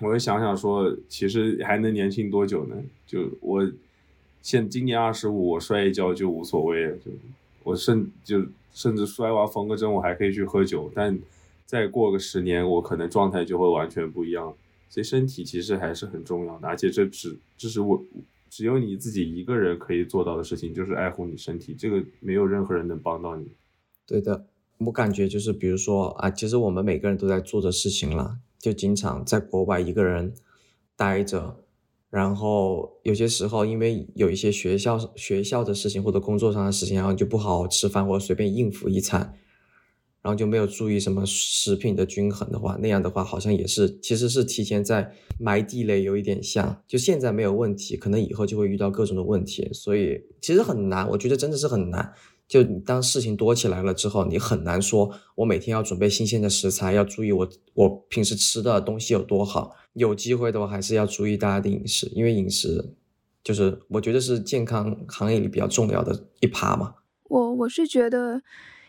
[0.00, 2.76] 我又想想说，其实还能年轻多久呢？
[3.06, 3.70] 就我
[4.40, 6.96] 现今年二十五，我摔一跤就无所谓了。
[6.96, 7.10] 就
[7.64, 10.90] 我甚就甚至摔完缝个针，我还可以去喝酒。
[10.94, 11.18] 但
[11.66, 14.54] 再过个十年，我可能状态就会完全不一样。
[14.88, 18.02] 所以身体其实还是很重要的，而且这只这是我。
[18.48, 21.74] 只有你自己一个人可以做到的事情，就是爱护你身体。
[21.74, 23.50] 这个没有任何人能帮到你。
[24.06, 24.46] 对的，
[24.78, 30.32] 我感觉就是，比如说啊，其实我们每个人都在做的事情了，就经常在国外一个人
[30.94, 31.64] 待着，
[32.08, 39.34] 然后有些时候因为有一些学校学校的事情或者工作上的事情，然后就不好好吃饭或者随便应付一餐，
[40.26, 46.82] 然后就没有注意什么食品的均衡的话，那样的话好像也是其实是提前在埋地雷，有一点像。
[46.84, 52.12] 就现在没有问题，可能以后就会遇到各种的问题，所以其实很难，我觉得真的是很难。
[52.48, 59.76] 就当事情多起来了之后，你很难说，我每天要准备新鲜的食材，要注意我我平时吃的东西有多好。
[59.92, 62.94] 有机会的话，还是要注意大家的饮食，因为饮食
[63.44, 66.94] 就是我觉得是健康行业里比较重要的一趴嘛。
[67.28, 68.42] 我我是觉得。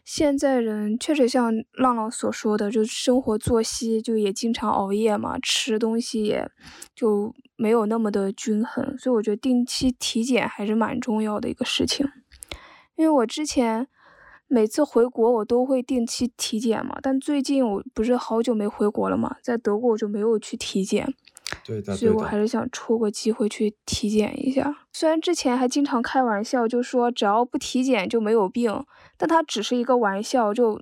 [0.07, 6.49] 现在人确实像浪浪所说的，就生活作息就也经常熬夜嘛，吃东西也
[6.95, 12.07] 就没有那么的均衡，所以我觉得定期体检还是蛮重要的一个事情。
[12.95, 13.85] 因为我之前
[14.47, 21.13] 每次回国我都会定期体检嘛，但最近我不是好久没回国了嘛，在德国我就没有去体检。
[21.67, 24.73] 对的，所以我还是想抽个机会去体检一下。
[24.93, 28.85] 虽然之前还经常开玩笑，就说只要不体检就没有病，
[29.17, 30.53] 但它只是一个玩笑。
[30.53, 30.81] 就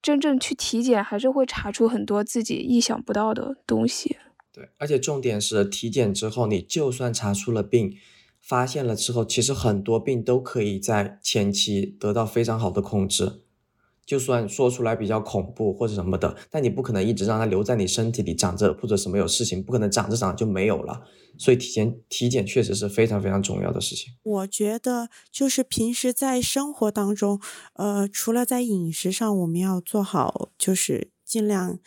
[0.00, 4.16] 真正去体检，还是会查出很多自己意想不到的东西。
[4.52, 7.96] 对，而且重点是体检之后，你就算查出了病，
[8.40, 13.40] 发现了之后，其实很多病都可以在前期得到非常好的控制。
[14.06, 21.02] 就算说出来比较恐怖或者什么的，但你不可能一直让它留在你身体里长着，或者什么有事情，不可能长着长着就没有了。
[21.36, 24.14] 所以体检体检确实是非常非常重要的事情。
[24.22, 27.40] 我觉得就是平时在生活当中，
[27.74, 31.80] 呃，除了在饮食上我们要做好，就是尽量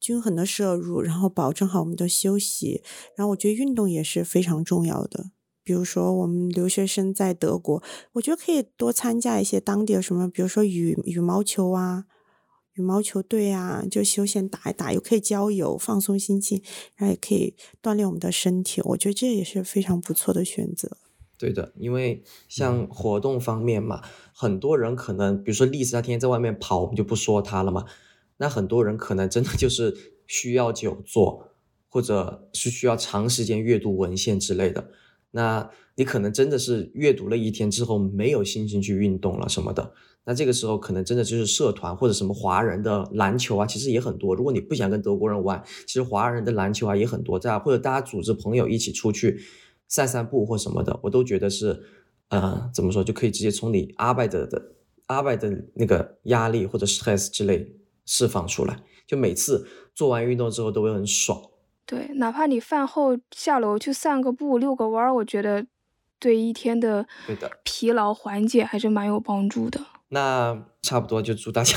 [0.00, 2.82] 均衡的摄入，然后保证好我们的休息，
[3.16, 5.32] 然后我觉得运动也是非常重要的。
[5.64, 12.04] 比如说，我们留学生在德国，我觉得可以多参加一些当地的什么，比如说羽羽毛球啊、
[12.74, 16.62] 羽毛球队啊，就休闲打一打，又可以交友、放松心情，
[16.96, 18.82] 然后也可以锻炼我们的身体。
[18.84, 20.98] 我觉得这也是非常不错的选择。
[21.38, 24.02] 对的，因为像活动方面嘛，
[24.32, 27.84] 很多人可能，比如说丽丝，她天天在外面跑，我们就不说她了嘛。
[28.36, 29.96] 那很多人可能真的就是
[30.26, 31.50] 需要久坐，
[31.88, 34.90] 或者是需要长时间阅读文献之类的。
[35.36, 39.92] 那你可能真的是阅读了一天之后没有心情去运动了什么的，
[40.24, 44.36] 那这个时候可能真的就是社团或者什么华人的篮球啊，其实也很多。
[44.36, 49.40] 如果你不想跟德国人玩，其实华人的篮球啊也很多，在或者大家组织朋友一起出去
[49.88, 51.82] 散散步或什么的，我都觉得是，
[52.28, 54.62] 呃，怎么说就可以直接从你阿拜的的
[55.06, 57.74] 阿拜的那个压力或者 stress 之类
[58.06, 59.66] 释放出来，就每次
[59.96, 61.42] 做完运动之后都会很爽。
[61.86, 65.66] 对，哪怕你饭后下楼去散个步、遛个弯儿，我觉得
[66.18, 67.06] 对一天的
[67.62, 69.80] 疲劳缓解还是蛮有帮助的。
[70.08, 71.76] 那差不多就祝大家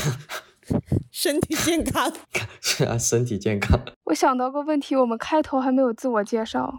[1.10, 2.12] 身体健康，
[2.60, 3.78] 是啊，身体健康。
[4.04, 6.72] 我想到个问题，我们开头还没有自我介绍。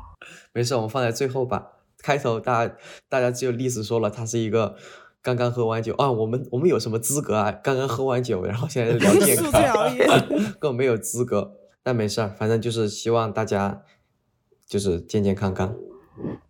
[0.54, 1.74] 没事，我们放在最后吧。
[2.02, 2.76] 开头大家
[3.10, 4.76] 大家只有历史说了，他是一个
[5.22, 6.10] 刚刚喝完酒啊。
[6.10, 7.52] 我们我们有什么资格啊？
[7.52, 9.96] 刚刚喝完酒，然后现在聊健康，
[10.60, 11.56] 根本没有资格。
[11.82, 13.84] 但没事儿，反正就是希望大家
[14.68, 15.76] 就是健健康康，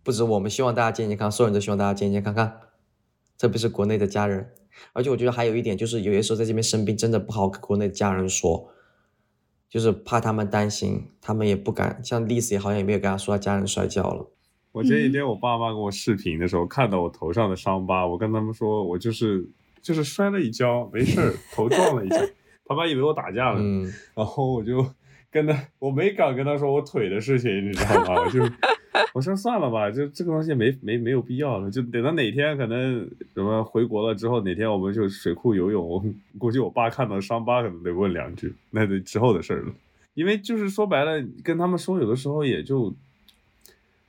[0.02, 2.52] 不止我们希望大家健健康，所有人都希望大家健健康康，
[3.38, 4.50] 特别是国内的家人。
[4.92, 8.70] 而且我觉得还有一点就是，有些时候在这边生病真的不好跟国内的家人说，
[9.68, 12.02] 就是怕他们担心，他们也不敢。
[12.02, 14.30] 像丽丝也好像也没有跟他说他家人摔跤了。
[14.72, 19.48] 我前几天我爸妈跟我视频的时候，看到我头上的伤疤，我跟他们说我就是
[19.82, 22.16] 就是摔了一跤，没事儿，头撞了一下，
[22.64, 23.60] 他妈以为我打架了，
[24.14, 24.84] 然后我就。
[25.30, 28.28] 跟他，我没敢跟他说我腿的事情，你知道吗？
[28.28, 28.42] 就
[29.14, 39.72] 我说算了吧，就这个东西没没没有必要了，就等到哪天可能什么回国了之后，哪天我们就水库游泳，估计我爸看到伤疤可能得问两句，那得之后的事了。
[40.14, 42.92] 因为就是说白了，跟他们说，有的时候也就，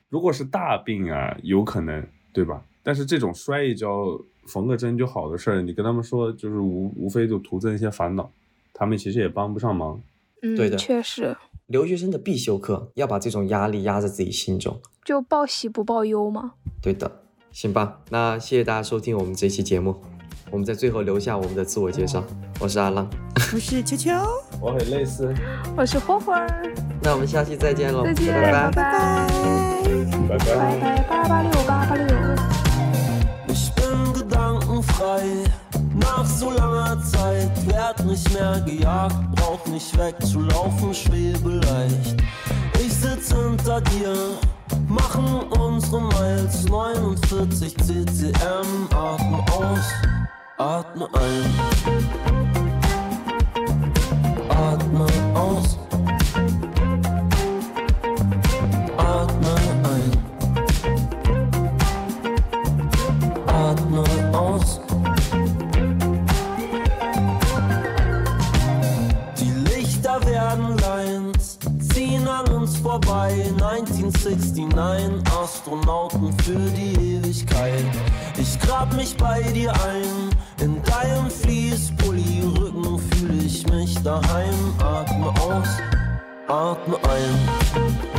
[0.10, 2.04] 如果是大病啊，有可能
[2.34, 2.64] 对吧？
[2.84, 8.32] 但是这种摔一跤、缝个针就好的事儿，你跟他们说，就是无无非就徒增一些烦恼，
[8.74, 10.02] 他们其实也帮不上忙。
[10.42, 11.38] 对的，确实，
[11.68, 16.54] 留学生的必修课要把这种压力压在自己心中，就报喜不报忧嘛。
[16.82, 19.96] 对的，行吧，那谢谢大家收听我们这期节目，
[20.50, 22.24] 我们在最后留下我们的自我介绍，
[22.60, 23.08] 我是阿浪，
[23.54, 24.12] 我是秋秋，
[24.60, 25.34] 我很类似，
[25.78, 26.34] 我是霍霍，
[27.02, 29.28] 那我们下期再见喽，再见，拜拜拜，
[30.28, 32.06] 拜拜，拜拜，八八六八八六。
[36.02, 42.22] Nach so langer Zeit werd nicht mehr gejagt, brauch nicht wegzulaufen, schwebe leicht.
[42.80, 44.14] Ich sitz hinter dir,
[44.88, 49.86] machen unsere Miles 49 CCM, atme aus,
[50.58, 52.51] atme ein.
[74.24, 77.84] 69 Astronauten für die Ewigkeit.
[78.38, 80.30] Ich grab mich bei dir ein,
[80.62, 84.76] in deinem Fließpulli Rücken fühle ich mich daheim.
[84.80, 85.70] Atme aus,
[86.48, 88.11] atme ein.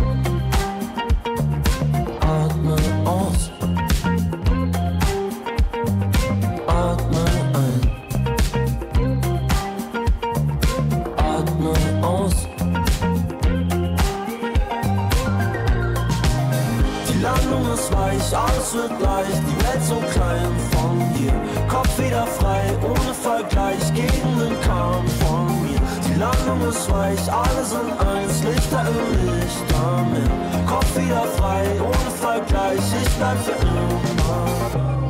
[21.99, 25.81] Wieder frei, ohne Vergleich, Gegenden kam von mir.
[26.07, 30.31] Die Landung ist weich, alle sind eins, Lichter im Lichtermeer.
[30.67, 34.01] Kopf wieder frei, ohne Vergleich, ich bleib für immer.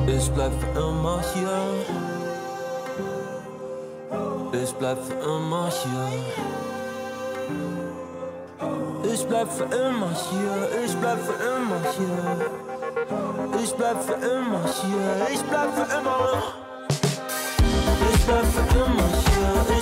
[0.07, 1.59] Ich bleib für immer hier.
[4.63, 6.09] Ich bleib für immer hier.
[9.13, 12.47] Ich bleib für immer hier, ich bleib für immer hier.
[13.63, 16.72] Ich bleib für immer hier, ich bleib für immer.
[18.41, 19.82] suffer, I'm not sure